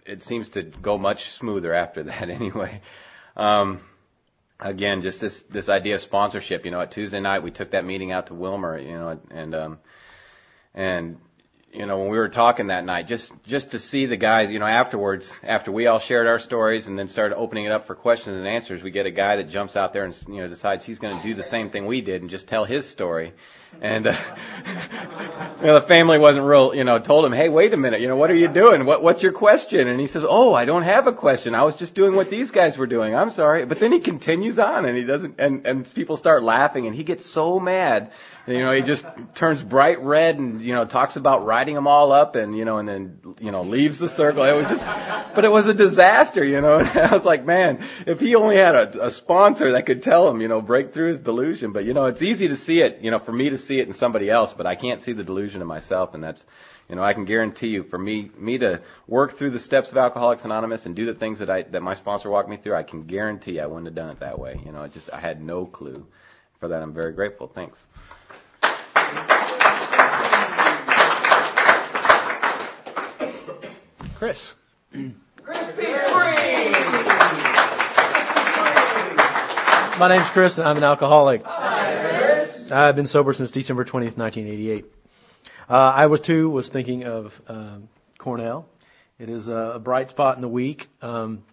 [0.10, 2.82] it seems to go much smoother after that anyway.
[3.38, 3.82] Um,
[4.60, 6.66] again, just this this idea of sponsorship.
[6.66, 8.78] You know, at Tuesday night we took that meeting out to Wilmer.
[8.78, 9.80] You know, and um,
[10.74, 11.18] and
[11.72, 14.50] you know when we were talking that night, just just to see the guys.
[14.50, 17.86] You know, afterwards, after we all shared our stories and then started opening it up
[17.88, 20.48] for questions and answers, we get a guy that jumps out there and you know
[20.48, 23.34] decides he's going to do the same thing we did and just tell his story.
[23.82, 24.16] And uh,
[25.62, 28.08] you know, the family wasn't real, you know, told him, "Hey, wait a minute, you
[28.08, 28.86] know, what are you doing?
[28.86, 31.54] What what's your question?" And he says, "Oh, I don't have a question.
[31.54, 33.16] I was just doing what these guys were doing.
[33.16, 36.88] I'm sorry." But then he continues on and he doesn't and and people start laughing
[36.88, 38.12] and he gets so mad.
[38.50, 42.12] You know, he just turns bright red and you know, talks about writing them all
[42.12, 44.44] up and you know, and then you know, leaves the circle.
[44.44, 44.84] It was just
[45.36, 46.80] but it was a disaster, you know.
[46.90, 50.28] And I was like, "Man, if he only had a, a sponsor that could tell
[50.30, 53.02] him, you know, break through his delusion." But you know, it's easy to see it,
[53.02, 55.24] you know, for me to see it in somebody else, but I can't see the
[55.24, 56.44] delusion in myself, and that's,
[56.90, 59.98] you know, I can guarantee you, for me, me to work through the steps of
[59.98, 62.84] Alcoholics Anonymous and do the things that I that my sponsor walked me through, I
[62.84, 64.60] can guarantee I wouldn't have done it that way.
[64.66, 66.08] You know, I just I had no clue.
[66.60, 67.48] For that, I'm very grateful.
[67.48, 67.80] Thanks.
[74.16, 74.54] Chris.
[79.98, 81.44] My name's Chris, and I'm an alcoholic.
[81.44, 84.86] Hi, I've been sober since December 20th, 1988.
[85.70, 88.68] Uh, I was too was thinking of um, Cornell.
[89.20, 90.88] It is a, a bright spot in the week.
[91.02, 91.44] Um,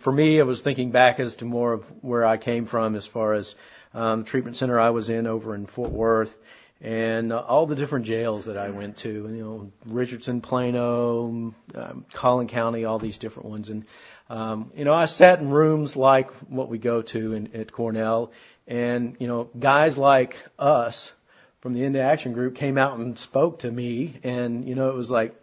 [0.00, 3.06] for me, I was thinking back as to more of where I came from, as
[3.06, 3.54] far as
[3.94, 6.36] um, the treatment center I was in over in Fort Worth,
[6.80, 9.08] and uh, all the different jails that I went to.
[9.08, 13.84] You know, Richardson, Plano, um, Collin County, all these different ones, and
[14.30, 18.32] um, you know, I sat in rooms like what we go to in, at Cornell,
[18.66, 21.12] and you know, guys like us
[21.60, 24.94] from the Into Action group came out and spoke to me, and you know, it
[24.94, 25.34] was like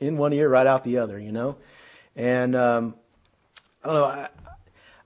[0.00, 1.56] in one ear, right out the other, you know,
[2.14, 2.94] and um,
[3.84, 4.04] I don't know.
[4.04, 4.28] I,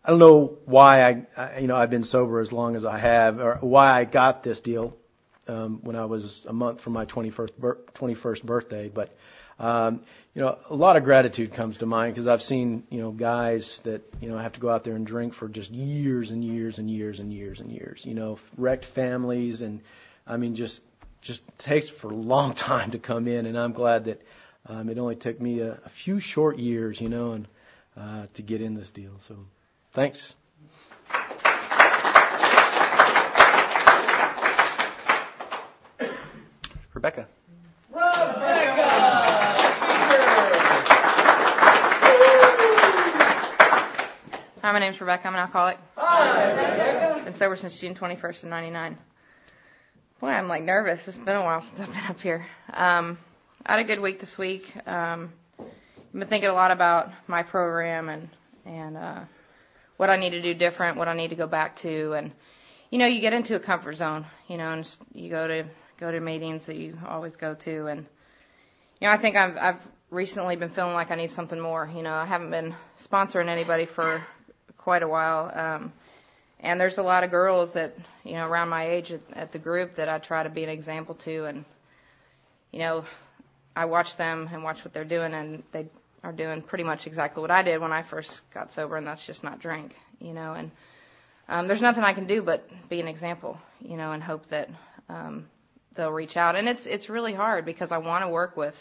[0.03, 2.99] I don't know why I, I, you know, I've been sober as long as I
[2.99, 4.97] have, or why I got this deal
[5.51, 9.15] um, when I was a month from my 21st, bir- 21st birthday, but
[9.59, 10.01] um,
[10.35, 13.81] you know, a lot of gratitude comes to mind because I've seen, you know, guys
[13.85, 16.79] that, you know, have to go out there and drink for just years and years
[16.79, 19.83] and years and years and years, you know, wrecked families and,
[20.27, 20.81] I mean, just,
[21.21, 24.23] just takes for a long time to come in and I'm glad that,
[24.67, 27.49] um, it only took me a, a few short years, you know, and,
[27.99, 29.13] uh, to get in this deal.
[29.27, 29.37] So
[29.93, 30.35] thanks.
[37.01, 37.27] Rebecca.
[37.89, 38.89] Rebecca!
[44.61, 45.27] Hi, my name's Rebecca.
[45.27, 45.79] I'm an alcoholic.
[45.97, 47.25] Hi, Rebecca.
[47.25, 48.99] Been sober since June 21st of 99.
[50.21, 51.09] Boy, I'm like nervous.
[51.09, 52.47] It's been a while since I've been up here.
[52.71, 53.17] Um,
[53.65, 54.71] I had a good week this week.
[54.87, 55.33] Um,
[56.13, 58.29] been thinking a lot about my program and
[58.67, 59.21] and uh,
[59.97, 62.33] what I need to do different, what I need to go back to, and
[62.91, 65.65] you know, you get into a comfort zone, you know, and just, you go to
[66.01, 68.07] go to meetings that you always go to, and
[69.01, 69.81] you know, I think I've I've
[70.11, 71.91] recently been feeling like I need something more.
[71.95, 74.25] You know, I haven't been sponsoring anybody for
[74.77, 75.53] quite a while.
[75.55, 75.93] Um,
[76.61, 77.95] and there's a lot of girls that,
[78.25, 80.69] you know, around my age at, at the group that I try to be an
[80.69, 81.47] example to.
[81.47, 81.65] And,
[82.71, 83.05] you know,
[83.75, 85.87] I watch them and watch what they're doing, and they
[86.23, 89.25] are doing pretty much exactly what I did when I first got sober, and that's
[89.25, 90.53] just not drink, you know.
[90.53, 90.71] And
[91.49, 94.69] um, there's nothing I can do but be an example, you know, and hope that
[95.09, 95.47] um,
[95.95, 96.57] they'll reach out.
[96.57, 98.77] And it's it's really hard because I want to work with,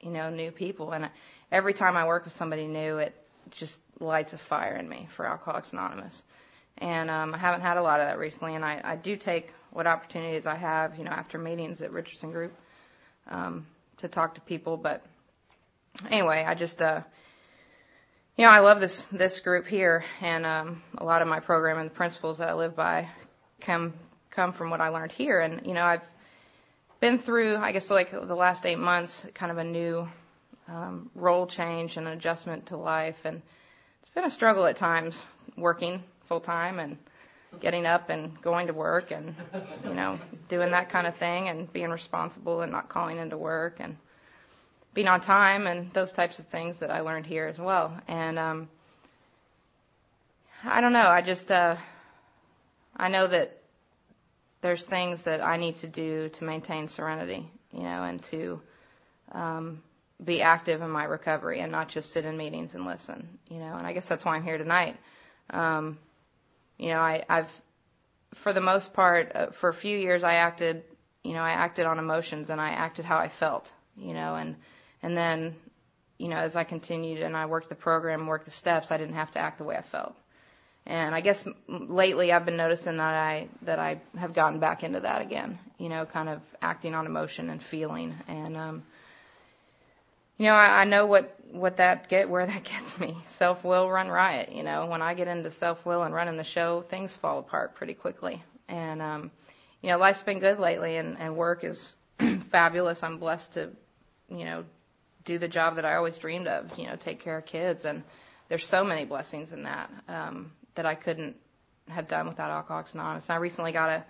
[0.00, 1.10] you know, new people, and
[1.50, 3.14] every time I work with somebody new, it
[3.50, 6.22] just lights a fire in me for Alcoholics Anonymous.
[6.78, 9.52] And um, I haven't had a lot of that recently, and I, I do take
[9.70, 12.54] what opportunities I have, you know, after meetings at Richardson Group
[13.30, 13.66] um,
[13.98, 14.76] to talk to people.
[14.76, 15.04] But
[16.10, 17.02] anyway, I just, uh,
[18.36, 21.78] you know, I love this this group here, and um, a lot of my program
[21.78, 23.08] and the principles that I live by
[23.60, 23.92] come
[24.30, 25.40] come from what I learned here.
[25.40, 26.02] And you know, I've
[27.02, 30.08] been through, I guess, like the last eight months, kind of a new
[30.68, 33.42] um, role change and adjustment to life, and
[34.00, 35.20] it's been a struggle at times
[35.56, 36.96] working full time and
[37.60, 39.34] getting up and going to work and
[39.84, 40.16] you know
[40.48, 43.96] doing that kind of thing and being responsible and not calling into work and
[44.94, 48.00] being on time and those types of things that I learned here as well.
[48.06, 48.68] And um
[50.64, 51.76] I don't know, I just uh
[52.96, 53.61] I know that
[54.62, 58.60] there's things that I need to do to maintain serenity, you know, and to
[59.32, 59.82] um
[60.24, 63.74] be active in my recovery and not just sit in meetings and listen, you know.
[63.76, 64.96] And I guess that's why I'm here tonight.
[65.50, 65.98] Um
[66.82, 67.50] you know, I, I've,
[68.34, 70.82] for the most part, uh, for a few years, I acted,
[71.22, 74.56] you know, I acted on emotions and I acted how I felt, you know, and,
[75.02, 75.54] and then,
[76.18, 79.14] you know, as I continued and I worked the program, worked the steps, I didn't
[79.14, 80.16] have to act the way I felt.
[80.86, 85.00] And I guess lately I've been noticing that I that I have gotten back into
[85.00, 85.58] that again.
[85.78, 88.14] You know, kind of acting on emotion and feeling.
[88.26, 88.82] And um,
[90.38, 93.16] you know, I, I know what what that get where that gets me.
[93.36, 94.50] Self will run riot.
[94.52, 97.76] You know, when I get into self will and running the show, things fall apart
[97.76, 98.42] pretty quickly.
[98.68, 99.30] And um,
[99.82, 101.94] you know, life's been good lately, and and work is
[102.50, 103.04] fabulous.
[103.04, 103.70] I'm blessed to,
[104.28, 104.64] you know,
[105.24, 106.76] do the job that I always dreamed of.
[106.76, 108.02] You know, take care of kids, and
[108.48, 111.36] there's so many blessings in that um, that I couldn't
[111.88, 113.24] have done without Alcoholics Anonymous.
[113.24, 114.04] And I recently got a,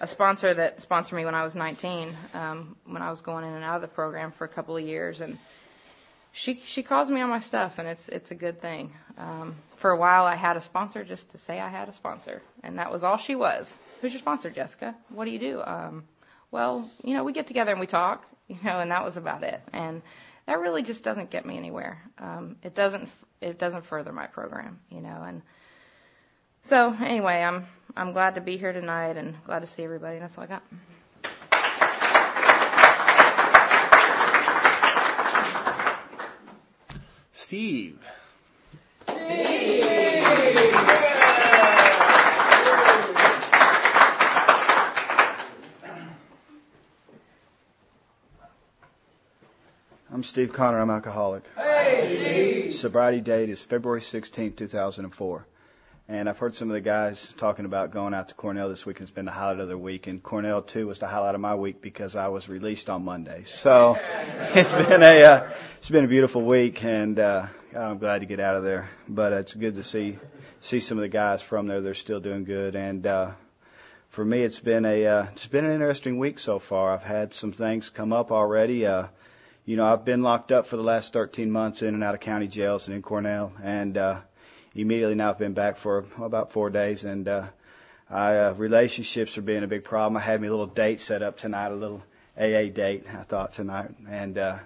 [0.00, 3.52] a sponsor that sponsored me when I was 19, um, when I was going in
[3.52, 5.38] and out of the program for a couple of years, and
[6.32, 8.92] she she calls me on my stuff, and it's it's a good thing.
[9.16, 12.42] Um, for a while, I had a sponsor just to say I had a sponsor,
[12.62, 13.72] and that was all she was.
[14.00, 14.94] Who's your sponsor, Jessica?
[15.08, 15.62] What do you do?
[15.62, 16.04] Um,
[16.50, 19.42] well, you know, we get together and we talk, you know, and that was about
[19.44, 19.60] it.
[19.72, 20.02] And
[20.46, 22.02] that really just doesn't get me anywhere.
[22.18, 23.08] Um, it doesn't
[23.40, 25.22] it doesn't further my program, you know.
[25.26, 25.42] And
[26.66, 30.18] so anyway, I'm I'm glad to be here tonight and glad to see everybody.
[30.18, 30.62] That's all I got.
[37.32, 37.98] Steve.
[50.12, 50.80] I'm Steve Connor.
[50.80, 51.44] I'm alcoholic.
[51.56, 52.80] Hey, Steve.
[52.80, 55.46] Sobriety date is February 16, 2004.
[56.08, 59.00] And I've heard some of the guys talking about going out to Cornell this week.
[59.00, 60.06] It's been the highlight of their week.
[60.06, 63.42] And Cornell, too, was the highlight of my week because I was released on Monday.
[63.44, 63.96] So
[64.54, 67.46] it's been a, uh, it's been a beautiful week and, uh,
[67.76, 68.88] I'm glad to get out of there.
[69.08, 70.16] But it's good to see,
[70.60, 71.80] see some of the guys from there.
[71.80, 72.76] They're still doing good.
[72.76, 73.32] And, uh,
[74.10, 76.92] for me, it's been a, uh, it's been an interesting week so far.
[76.92, 78.86] I've had some things come up already.
[78.86, 79.08] Uh,
[79.64, 82.20] you know, I've been locked up for the last 13 months in and out of
[82.20, 83.52] county jails and in Cornell.
[83.60, 84.20] And, uh,
[84.82, 87.46] immediately now I've been back for about four days and uh,
[88.08, 90.16] I, uh, relationships are being a big problem.
[90.16, 92.02] I had me a little date set up tonight, a little
[92.38, 94.58] AA date I thought tonight, and uh,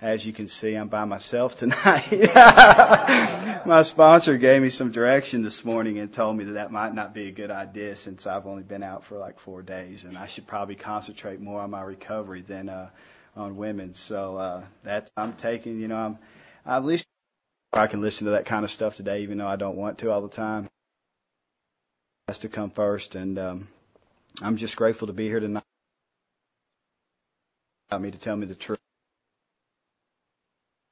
[0.00, 2.10] as you can see, I'm by myself tonight.
[3.66, 7.14] My sponsor gave me some direction this morning and told me that that might not
[7.14, 10.26] be a good idea since I've only been out for like four days, and I
[10.26, 12.88] should probably concentrate more on my recovery than uh,
[13.36, 13.94] on women.
[13.94, 15.78] So uh, that's I'm taking.
[15.78, 16.18] You know, I'm
[16.64, 17.06] I've at least
[17.72, 20.10] I can listen to that kind of stuff today, even though I don't want to
[20.10, 20.64] all the time.
[20.64, 20.70] It
[22.28, 23.68] has to come first, and um,
[24.42, 25.62] I'm just grateful to be here tonight.
[27.90, 28.78] Allow me to tell me the truth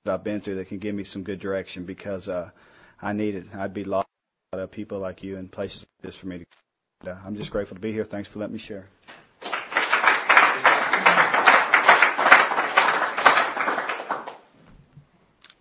[0.05, 2.51] that I've been through that can give me some good direction because uh,
[3.03, 3.47] I need it.
[3.57, 4.07] I'd be lost
[4.53, 6.39] without people like you and places like this for me
[7.05, 7.11] to.
[7.11, 8.05] Uh, I'm just grateful to be here.
[8.05, 8.87] Thanks for letting me share.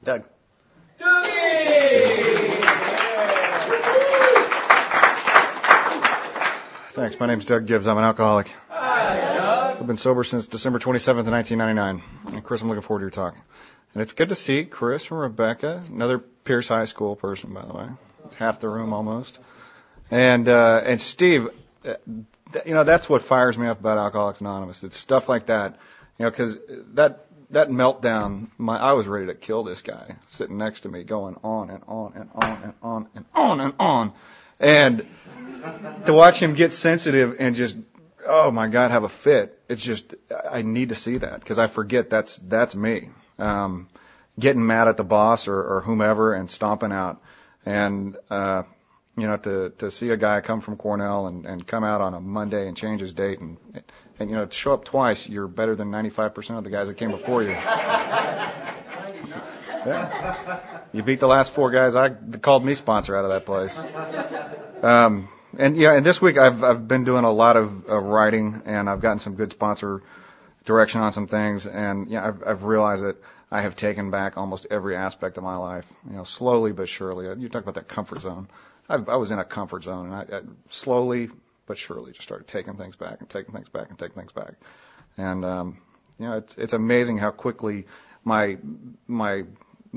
[0.03, 0.23] Doug.
[6.97, 7.19] Thanks.
[7.19, 7.85] My name's Doug Gibbs.
[7.85, 8.49] I'm an alcoholic.
[8.69, 9.81] Hi, Doug.
[9.81, 12.01] I've been sober since December 27th, 1999.
[12.33, 13.35] And Chris, I'm looking forward to your talk.
[13.93, 17.71] And it's good to see Chris and Rebecca, another Pearce High School person, by the
[17.71, 17.85] way.
[18.25, 19.37] It's half the room almost.
[20.09, 21.49] And uh, and Steve,
[21.85, 21.93] uh,
[22.65, 24.83] you know that's what fires me up about Alcoholics Anonymous.
[24.83, 25.77] It's stuff like that,
[26.17, 26.57] you know, because
[26.95, 31.03] that that meltdown, my I was ready to kill this guy sitting next to me,
[31.03, 34.13] going on and on and on and on and on and on,
[34.59, 35.05] and
[36.05, 37.75] to watch him get sensitive and just
[38.27, 39.59] oh my god have a fit.
[39.69, 40.13] It's just
[40.49, 43.09] I need to see that because I forget that's that's me.
[43.39, 43.87] Um,
[44.39, 47.21] getting mad at the boss or, or whomever and stomping out,
[47.65, 48.63] and uh,
[49.17, 52.13] you know, to to see a guy come from Cornell and and come out on
[52.13, 53.57] a Monday and change his date and
[54.19, 57.11] and you know show up twice, you're better than 95% of the guys that came
[57.11, 57.55] before you.
[59.85, 60.59] Yeah.
[60.93, 61.95] You beat the last four guys.
[61.95, 63.77] I called me sponsor out of that place.
[64.81, 68.61] Um, and yeah, and this week I've I've been doing a lot of, of writing
[68.65, 70.01] and I've gotten some good sponsor
[70.65, 73.17] direction on some things and yeah, I've I've realized that
[73.51, 77.25] I have taken back almost every aspect of my life, you know, slowly but surely.
[77.39, 78.47] You talk about that comfort zone.
[78.89, 81.29] I, I was in a comfort zone, and I, I slowly
[81.65, 84.53] but surely just started taking things back and taking things back and taking things back.
[85.17, 85.77] And um,
[86.19, 87.85] you know, it's it's amazing how quickly
[88.23, 88.57] my
[89.07, 89.43] my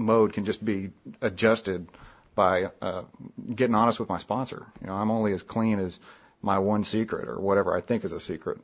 [0.01, 0.90] mode can just be
[1.20, 1.88] adjusted
[2.34, 3.03] by uh,
[3.55, 4.66] getting honest with my sponsor.
[4.80, 5.98] You know, I'm only as clean as
[6.42, 8.59] my one secret or whatever I think is a secret.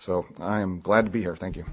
[0.00, 1.36] So I am glad to be here.
[1.36, 1.64] Thank you.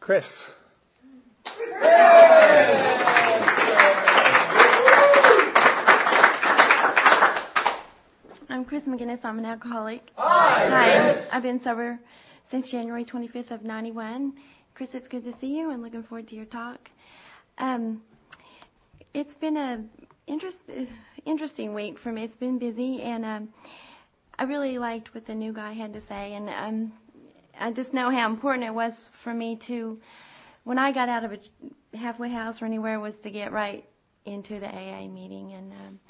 [0.00, 0.48] Chris.
[8.48, 9.24] I'm Chris McGinnis.
[9.24, 10.10] I'm an alcoholic.
[10.16, 10.68] Hi.
[10.68, 11.24] Hi.
[11.32, 11.98] I've been sober
[12.50, 14.32] since January 25th of 91.
[14.74, 16.90] Chris, it's good to see you and looking forward to your talk.
[17.58, 18.02] Um,
[19.14, 19.82] it's been a
[20.26, 20.58] interest,
[21.24, 22.24] interesting week for me.
[22.24, 23.48] It's been busy, and um,
[24.38, 26.92] I really liked what the new guy had to say, and um,
[27.58, 29.98] I just know how important it was for me to,
[30.64, 33.84] when I got out of a halfway house or anywhere, was to get right
[34.26, 36.00] into the AA meeting, and um,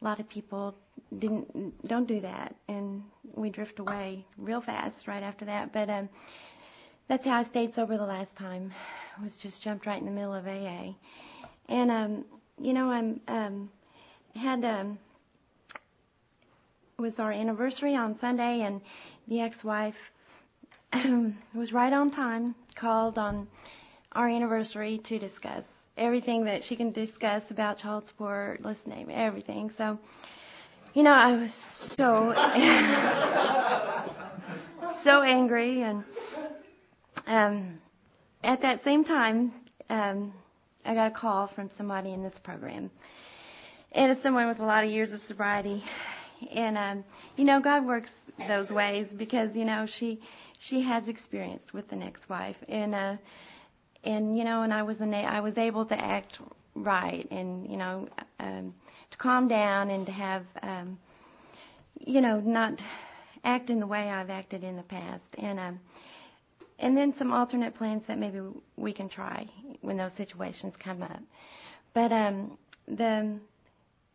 [0.00, 0.74] a lot of people
[1.18, 3.02] didn't don't do that, and
[3.34, 5.72] we drift away real fast right after that.
[5.72, 6.08] But um,
[7.08, 8.72] that's how I stayed sober the last time.
[9.22, 10.94] Was just jumped right in the middle of AA,
[11.68, 12.24] and um,
[12.60, 13.70] you know I'm um,
[14.34, 14.98] had um,
[16.98, 18.80] was our anniversary on Sunday, and
[19.28, 19.96] the ex-wife
[21.54, 22.54] was right on time.
[22.74, 23.46] Called on
[24.12, 25.64] our anniversary to discuss
[26.00, 29.70] everything that she can discuss about child support, let's name it, everything.
[29.76, 29.98] So,
[30.94, 32.32] you know, I was so
[35.02, 36.02] so angry, and
[37.26, 37.78] um,
[38.42, 39.52] at that same time,
[39.90, 40.32] um,
[40.84, 42.90] I got a call from somebody in this program,
[43.92, 45.84] and it's someone with a lot of years of sobriety,
[46.50, 47.04] and um,
[47.36, 48.12] you know, God works
[48.48, 50.20] those ways because you know she
[50.58, 53.16] she has experience with an ex-wife, and uh,
[54.04, 56.38] and you know, and I was I was able to act
[56.74, 58.74] right, and you know, um,
[59.10, 60.98] to calm down and to have, um,
[61.98, 62.80] you know, not
[63.44, 65.80] act in the way I've acted in the past, and um,
[66.78, 68.40] and then some alternate plans that maybe
[68.76, 69.46] we can try
[69.82, 71.20] when those situations come up.
[71.92, 72.56] But um,
[72.88, 73.36] the,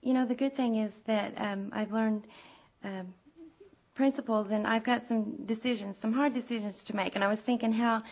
[0.02, 2.24] you know, the good thing is that um, I've learned.
[2.84, 3.14] Um,
[3.96, 7.16] principles and I've got some decisions, some hard decisions to make.
[7.16, 8.04] And I was thinking how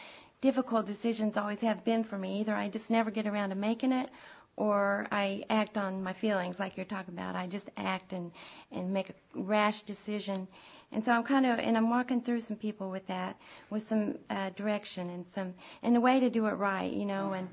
[0.48, 2.40] difficult decisions always have been for me.
[2.42, 4.10] Either I just never get around to making it
[4.56, 7.36] or I act on my feelings like you're talking about.
[7.36, 8.32] I just act and
[8.72, 10.48] and make a rash decision
[10.94, 13.36] and so I'm kind of, and I'm walking through some people with that,
[13.72, 17.34] with some uh, direction and some, and a way to do it right, you know,
[17.34, 17.48] and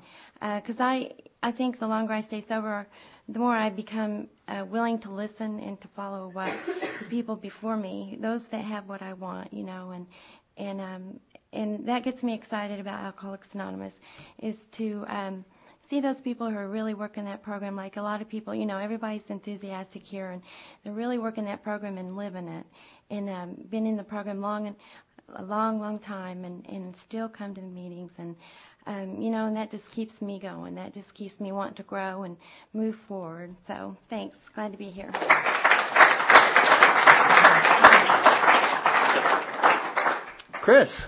[0.61, 1.11] because uh, I,
[1.41, 2.85] I think the longer I stay sober,
[3.27, 6.53] the more I become uh, willing to listen and to follow what
[6.99, 10.05] the people before me, those that have what I want, you know, and
[10.57, 11.19] and um,
[11.53, 13.93] and that gets me excited about Alcoholics Anonymous,
[14.39, 15.45] is to um,
[15.89, 17.75] see those people who are really working that program.
[17.75, 20.41] Like a lot of people, you know, everybody's enthusiastic here, and
[20.83, 22.65] they're really working that program and living it
[23.09, 24.75] and um, been in the program long and
[25.35, 28.35] a long, long time, and and still come to the meetings and.
[28.87, 30.73] Um, you know, and that just keeps me going.
[30.73, 32.35] That just keeps me wanting to grow and
[32.73, 33.55] move forward.
[33.67, 34.35] So, thanks.
[34.55, 35.11] Glad to be here.
[40.53, 41.05] Chris.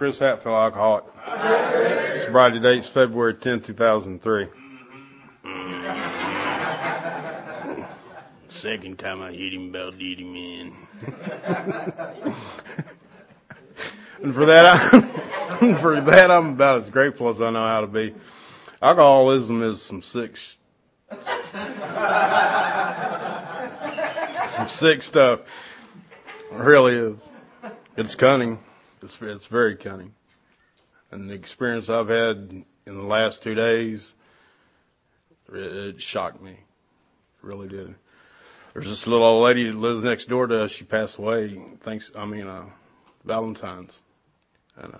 [0.00, 1.04] Chris Hatfield, alcoholic.
[2.24, 4.46] Sobriety date's February 10, 2003.
[8.48, 10.74] Second time I hit him about did him in.
[14.22, 15.02] and for that, I'm,
[15.80, 18.14] for that, I'm about as grateful as I know how to be.
[18.80, 20.38] Alcoholism is some sick,
[24.48, 25.40] some sick stuff.
[26.52, 27.18] It really is.
[27.96, 28.58] It's cunning.
[29.02, 30.14] It's, it's very cunning.
[31.10, 34.14] And the experience I've had in the last two days,
[35.52, 36.52] it, it shocked me.
[36.52, 36.58] It
[37.42, 37.94] really did.
[38.72, 40.70] There's this little old lady that lives next door to us.
[40.70, 41.60] She passed away.
[41.82, 42.12] Thanks.
[42.14, 42.66] I mean, uh,
[43.24, 43.98] Valentine's,
[44.76, 44.98] and uh,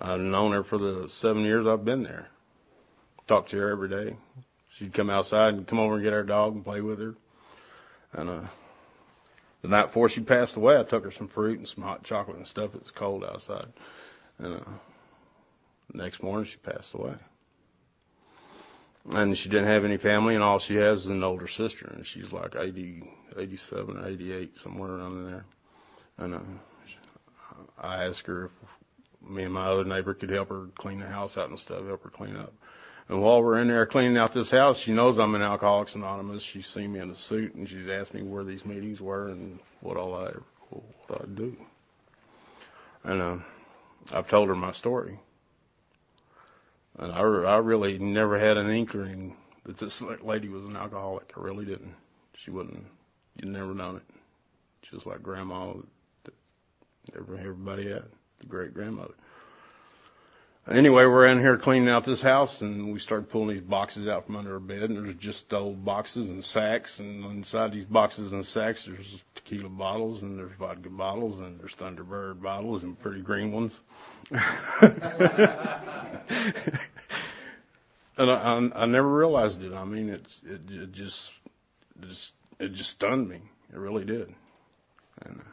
[0.00, 2.28] I've known her for the seven years I've been there.
[3.26, 4.16] Talked to her every day.
[4.74, 7.14] She'd come outside and come over and get our dog and play with her.
[8.12, 8.40] And uh,
[9.62, 12.36] the night before she passed away, I took her some fruit and some hot chocolate
[12.36, 12.74] and stuff.
[12.74, 13.66] It was cold outside.
[14.38, 14.64] And uh,
[15.92, 17.14] next morning, she passed away.
[19.12, 22.06] And she didn't have any family, and all she has is an older sister, and
[22.06, 23.04] she's like 80,
[23.36, 25.44] 87 or 88, somewhere around there.
[26.16, 26.38] And uh,
[27.78, 31.36] I asked her if me and my other neighbor could help her clean the house
[31.36, 32.52] out and stuff, help her clean up.
[33.08, 36.42] And while we're in there cleaning out this house, she knows I'm in Alcoholics Anonymous.
[36.42, 39.58] She's seen me in a suit, and she's asked me where these meetings were and
[39.80, 40.32] what all I
[41.06, 41.56] what I do.
[43.04, 43.36] And uh,
[44.12, 45.20] I've told her my story.
[46.98, 51.32] And I, I really never had an inkling that this lady was an alcoholic.
[51.36, 51.94] I really didn't.
[52.36, 52.84] She wouldn't.
[53.36, 54.02] You'd never known it.
[54.90, 55.74] Just like Grandma,
[57.16, 58.04] everybody had,
[58.40, 59.14] the great grandmother.
[60.70, 64.24] Anyway, we're in here cleaning out this house, and we started pulling these boxes out
[64.24, 68.32] from under our bed, and there's just old boxes and sacks, and inside these boxes
[68.32, 73.20] and sacks, there's tequila bottles, and there's vodka bottles, and there's Thunderbird bottles, and pretty
[73.20, 73.78] green ones.
[74.30, 74.40] and
[78.18, 79.74] I, I, I never realized it.
[79.74, 81.30] I mean, it's it, it just
[82.00, 83.42] just it just stunned me.
[83.70, 84.34] It really did.
[85.26, 85.44] And uh,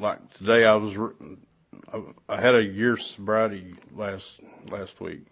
[0.00, 0.96] like today, I was
[2.28, 5.26] I had a year's sobriety last last week,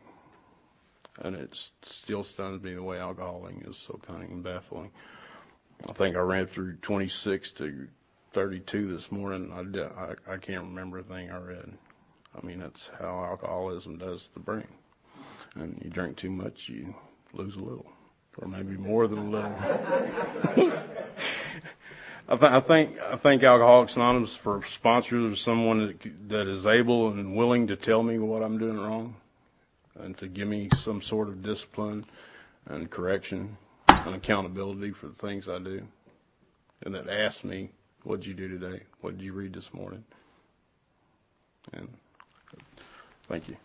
[1.18, 4.90] and it still stuns me the way alcoholing is so cunning and baffling.
[5.88, 7.88] I think I ran through 26 to
[8.32, 9.52] 32 this morning.
[9.52, 11.72] I, I, I can't remember a thing I read.
[12.34, 14.66] I mean, that's how alcoholism does the brain.
[15.54, 16.94] And you drink too much, you
[17.32, 17.86] lose a little,
[18.38, 20.72] or maybe more than a little.
[22.26, 27.10] I, th- I think I think Alcoholics Anonymous for sponsors someone that, that is able
[27.10, 29.16] and willing to tell me what I'm doing wrong,
[29.96, 32.06] and to give me some sort of discipline
[32.66, 33.58] and correction
[33.88, 35.82] and accountability for the things I do,
[36.82, 37.70] and that asks me,
[38.04, 38.82] "What did you do today?
[39.02, 40.04] What did you read this morning?"
[41.74, 41.88] And
[43.28, 43.56] thank you.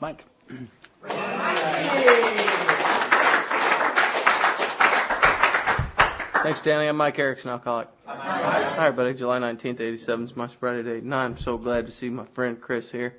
[0.00, 0.24] Mike.
[6.42, 6.86] Thanks, Danny.
[6.86, 7.88] I'm Mike Erickson, alcoholic.
[8.06, 9.14] Hi, everybody.
[9.14, 12.60] July 19th, 87 is my sobriety date, and I'm so glad to see my friend
[12.60, 13.16] Chris here.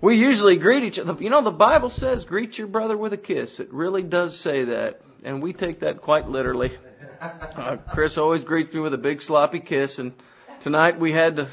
[0.00, 1.16] We usually greet each other.
[1.22, 3.60] You know, the Bible says greet your brother with a kiss.
[3.60, 6.72] It really does say that, and we take that quite literally.
[7.20, 10.12] Uh, Chris always greets me with a big sloppy kiss, and
[10.60, 11.48] tonight we had to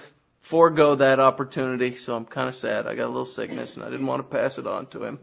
[0.52, 2.86] forego that opportunity, so I'm kind of sad.
[2.86, 5.18] I got a little sickness, and I didn't want to pass it on to him.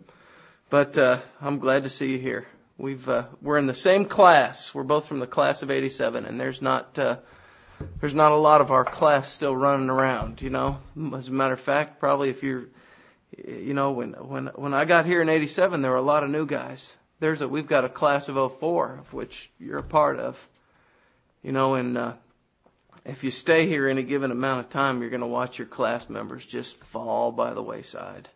[0.71, 2.47] But uh, I'm glad to see you here.
[2.79, 4.75] We've uh, we're in the same class.
[4.75, 7.19] We're both from the class of '87, and there's not uh,
[8.01, 10.41] there's not a lot of our class still running around.
[10.41, 10.79] You know,
[11.15, 12.65] as a matter of fact, probably if you're
[13.37, 16.31] you know when when when I got here in '87, there were a lot of
[16.31, 16.91] new guys.
[17.21, 20.39] There's a we've got a class of '04, of which you're a part of.
[21.43, 22.13] You know, and uh,
[23.05, 26.09] if you stay here any given amount of time, you're going to watch your class
[26.09, 28.29] members just fall by the wayside.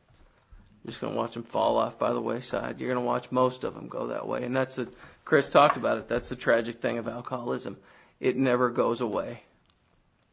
[0.83, 2.81] You're just going to watch them fall off by the wayside.
[2.81, 4.43] You're going to watch most of them go that way.
[4.45, 4.89] And that's the,
[5.25, 6.09] Chris talked about it.
[6.09, 7.77] That's the tragic thing of alcoholism.
[8.21, 9.43] It never goes away.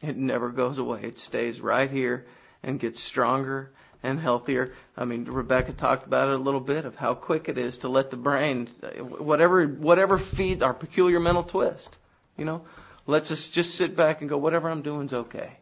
[0.01, 1.01] It never goes away.
[1.03, 2.25] It stays right here
[2.63, 4.73] and gets stronger and healthier.
[4.97, 7.89] I mean, Rebecca talked about it a little bit of how quick it is to
[7.89, 8.69] let the brain,
[8.99, 11.97] whatever, whatever feeds our peculiar mental twist,
[12.37, 12.61] you know,
[13.07, 15.57] lets us just sit back and go, whatever I'm doing is okay.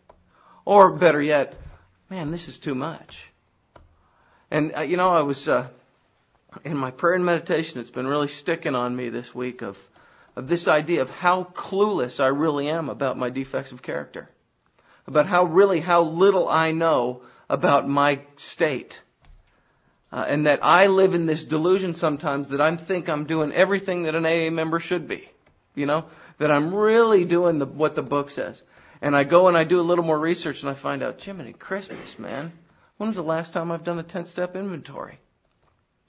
[0.66, 1.56] Or better yet,
[2.10, 3.20] man, this is too much.
[4.52, 5.68] And uh, you know, I was uh,
[6.64, 7.80] in my prayer and meditation.
[7.80, 9.78] It's been really sticking on me this week of
[10.36, 14.30] of this idea of how clueless I really am about my defects of character,
[15.08, 19.02] about how really how little I know about my state.
[20.10, 24.04] Uh, and that I live in this delusion sometimes that I think I'm doing everything
[24.04, 25.30] that an AA member should be.
[25.76, 26.06] You know,
[26.38, 28.62] that I'm really doing the, what the book says.
[29.02, 31.54] And I go and I do a little more research and I find out, Jiminy
[31.54, 32.52] Christmas, man.
[32.98, 35.20] When was the last time I've done a 10 step inventory?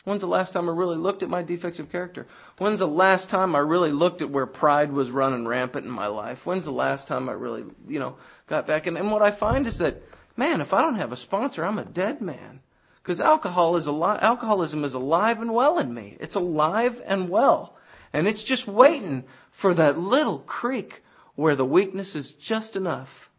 [0.05, 2.27] When's the last time I really looked at my defects of character?
[2.57, 6.07] When's the last time I really looked at where pride was running rampant in my
[6.07, 6.47] life?
[6.47, 8.87] When's the last time I really, you know, got back?
[8.87, 10.03] And, and what I find is that,
[10.35, 12.61] man, if I don't have a sponsor, I'm a dead man.
[13.03, 16.17] Because alcohol is ali- alcoholism is alive and well in me.
[16.21, 17.77] It's alive and well.
[18.13, 21.03] And it's just waiting for that little creek
[21.35, 23.31] where the weakness is just enough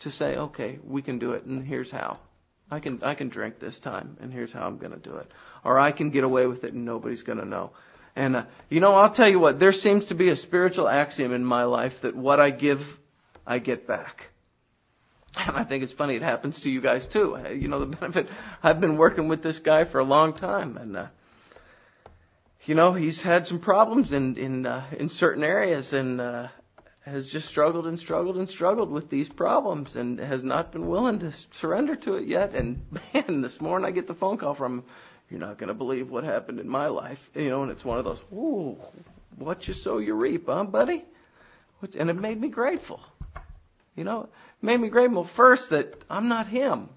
[0.00, 2.18] to say, okay, we can do it, and here's how.
[2.70, 5.30] I can I can drink this time, and here's how I'm going to do it.
[5.64, 7.70] Or I can get away with it, and nobody's going to know.
[8.16, 9.60] And uh, you know, I'll tell you what.
[9.60, 12.98] There seems to be a spiritual axiom in my life that what I give,
[13.46, 14.30] I get back.
[15.36, 17.38] And I think it's funny it happens to you guys too.
[17.54, 18.28] You know, the benefit.
[18.62, 21.06] I've been working with this guy for a long time, and uh,
[22.66, 26.48] you know, he's had some problems in in uh, in certain areas, and uh,
[27.02, 31.20] has just struggled and struggled and struggled with these problems and has not been willing
[31.20, 32.54] to surrender to it yet.
[32.54, 32.84] And
[33.14, 34.82] man, this morning I get the phone call from
[35.30, 37.18] you're not going to believe what happened in my life.
[37.34, 38.76] You know, and it's one of those, ooh,
[39.36, 41.04] what you sow you reap, huh, buddy?
[41.96, 43.00] And it made me grateful.
[43.94, 44.30] You know, it
[44.62, 46.88] made me grateful first that I'm not him.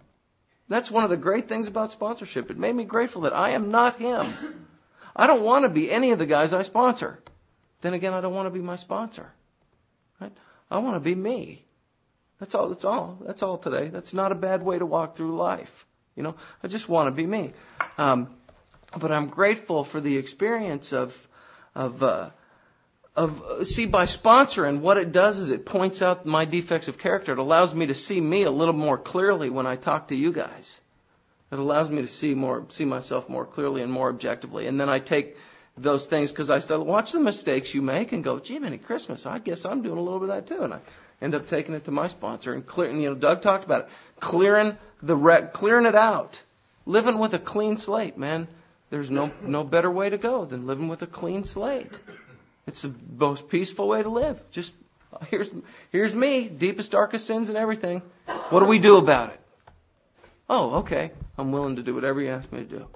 [0.68, 2.50] That's one of the great things about sponsorship.
[2.50, 4.68] It made me grateful that I am not him.
[5.20, 7.20] I don't want to be any of the guys I sponsor.
[7.82, 9.30] Then again, I don't want to be my sponsor.
[10.22, 10.32] Right?
[10.72, 11.66] I want to be me.
[12.40, 12.70] That's all.
[12.70, 13.18] That's all.
[13.26, 13.90] That's all today.
[13.90, 15.86] That's not a bad way to walk through life.
[16.16, 17.52] You know, I just want to be me.
[17.98, 18.30] Um,
[18.98, 21.14] but I'm grateful for the experience of
[21.76, 22.30] of uh,
[23.14, 27.34] of see by sponsoring what it does is it points out my defects of character.
[27.34, 30.32] It allows me to see me a little more clearly when I talk to you
[30.32, 30.80] guys.
[31.52, 34.68] It allows me to see more see myself more clearly and more objectively.
[34.68, 35.36] And then I take
[35.78, 39.26] those things because I said, watch the mistakes you make and go, gee, many Christmas,
[39.26, 40.64] I guess I'm doing a little bit of that too.
[40.64, 40.80] And I
[41.22, 43.90] end up taking it to my sponsor and clearing, you know, Doug talked about it,
[44.20, 46.40] clearing the wreck, clearing it out,
[46.86, 48.48] living with a clean slate, man.
[48.90, 51.92] There's no, no better way to go than living with a clean slate.
[52.68, 54.40] It's the most peaceful way to live.
[54.52, 54.74] Just,
[55.28, 55.52] here's,
[55.92, 58.02] here's me, deepest, darkest sins and everything.
[58.50, 59.40] What do we do about it?
[60.50, 61.12] Oh, okay.
[61.38, 62.88] I'm willing to do whatever you ask me to do.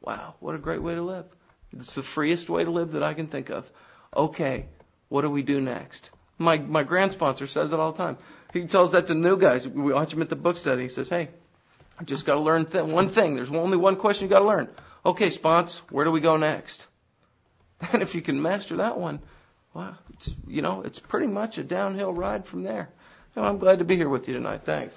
[0.00, 1.26] Wow, what a great way to live.
[1.72, 3.70] It's the freest way to live that I can think of.
[4.16, 4.66] Okay,
[5.08, 6.10] what do we do next?
[6.38, 8.18] My my grand sponsor says that all the time.
[8.52, 9.66] He tells that to new guys.
[9.68, 10.82] We watch him at the book study.
[10.82, 11.28] He says, "Hey,
[11.98, 13.36] I just got to learn th- one thing.
[13.36, 14.68] There's only one question you got to learn.
[15.04, 16.86] Okay, spons, where do we go next?
[17.92, 19.20] And if you can master that one,
[19.74, 22.90] wow, it's you know, it's pretty much a downhill ride from there.
[23.34, 24.62] So I'm glad to be here with you tonight.
[24.64, 24.96] Thanks.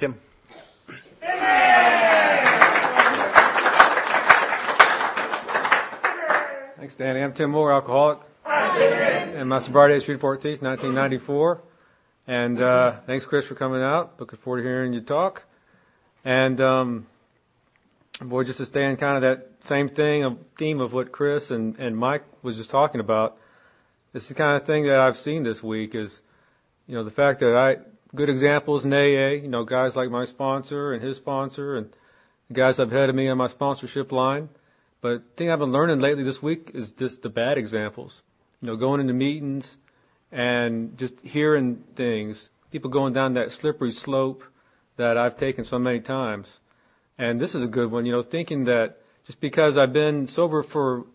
[0.00, 0.18] Tim.
[6.78, 7.20] Thanks, Danny.
[7.20, 8.20] I'm Tim Moore, alcoholic.
[8.46, 11.60] And my sobriety is June 14th, 1994.
[12.26, 14.18] And uh, thanks, Chris, for coming out.
[14.18, 15.42] Looking forward to hearing you talk.
[16.24, 17.06] And um,
[18.22, 21.50] boy, just to stay in kind of that same thing, a theme of what Chris
[21.50, 23.36] and, and Mike was just talking about.
[24.14, 26.22] It's the kind of thing that I've seen this week is,
[26.86, 27.76] you know, the fact that I
[28.14, 29.30] good examples in AA, eh?
[29.42, 31.90] you know, guys like my sponsor and his sponsor and
[32.52, 34.48] guys I've had of me on my sponsorship line.
[35.00, 38.22] But the thing I've been learning lately this week is just the bad examples.
[38.60, 39.76] You know, going into meetings
[40.30, 44.44] and just hearing things, people going down that slippery slope
[44.96, 46.58] that I've taken so many times.
[47.16, 48.96] And this is a good one, you know, thinking that
[49.26, 51.06] just because I've been sober for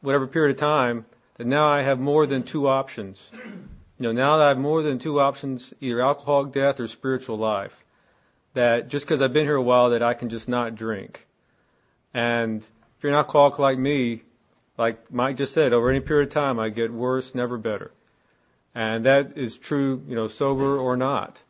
[0.00, 1.04] whatever period of time,
[1.36, 3.22] that now I have more than two options.
[3.98, 7.38] You know, now that I have more than two options, either alcoholic death or spiritual
[7.38, 7.72] life,
[8.52, 11.26] that just because I've been here a while that I can just not drink.
[12.12, 14.22] And if you're an alcoholic like me,
[14.78, 17.92] like Mike just said, over any period of time, I get worse, never better.
[18.74, 21.40] And that is true, you know, sober or not.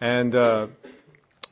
[0.00, 0.66] And, uh,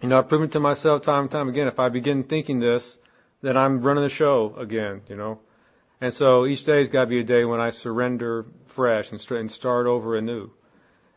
[0.03, 2.99] you know, I've proven to myself time and time again, if I begin thinking this,
[3.43, 5.39] then I'm running the show again, you know.
[6.01, 9.87] And so each day's got to be a day when I surrender fresh and start
[9.87, 10.51] over anew.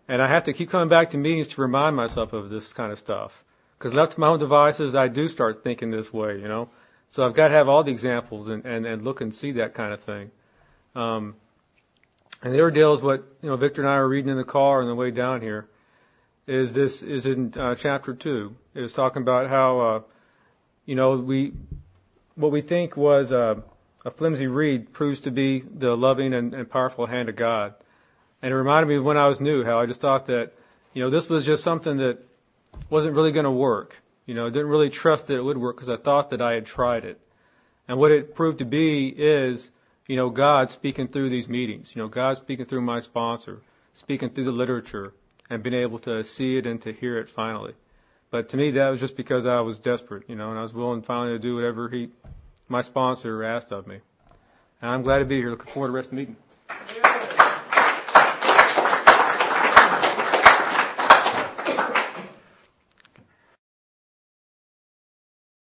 [0.07, 2.91] And I have to keep coming back to meetings to remind myself of this kind
[2.91, 3.31] of stuff.
[3.77, 6.69] Because left to my own devices, I do start thinking this way, you know.
[7.11, 9.73] So I've got to have all the examples and, and, and look and see that
[9.73, 10.31] kind of thing.
[10.95, 11.35] Um,
[12.41, 14.43] and the other deal is what you know Victor and I were reading in the
[14.43, 15.67] car on the way down here.
[16.47, 18.55] Is this is in uh, chapter two?
[18.73, 20.01] It was talking about how uh,
[20.85, 21.53] you know we
[22.35, 23.55] what we think was uh,
[24.05, 27.73] a flimsy reed proves to be the loving and, and powerful hand of God.
[28.41, 30.53] And it reminded me of when I was new, how I just thought that
[30.93, 32.19] you know this was just something that
[32.89, 33.95] wasn't really going to work.
[34.25, 36.53] You know, I didn't really trust that it would work because I thought that I
[36.53, 37.19] had tried it.
[37.87, 39.71] And what it proved to be is,
[40.07, 41.91] you know, God speaking through these meetings.
[41.95, 43.61] You know, God speaking through my sponsor,
[43.93, 45.13] speaking through the literature,
[45.49, 47.73] and being able to see it and to hear it finally.
[48.31, 50.73] But to me, that was just because I was desperate, you know, and I was
[50.73, 52.09] willing finally to do whatever he,
[52.69, 53.99] my sponsor asked of me.
[54.81, 55.49] And I'm glad to be here.
[55.49, 56.35] Looking forward to the rest of the meeting.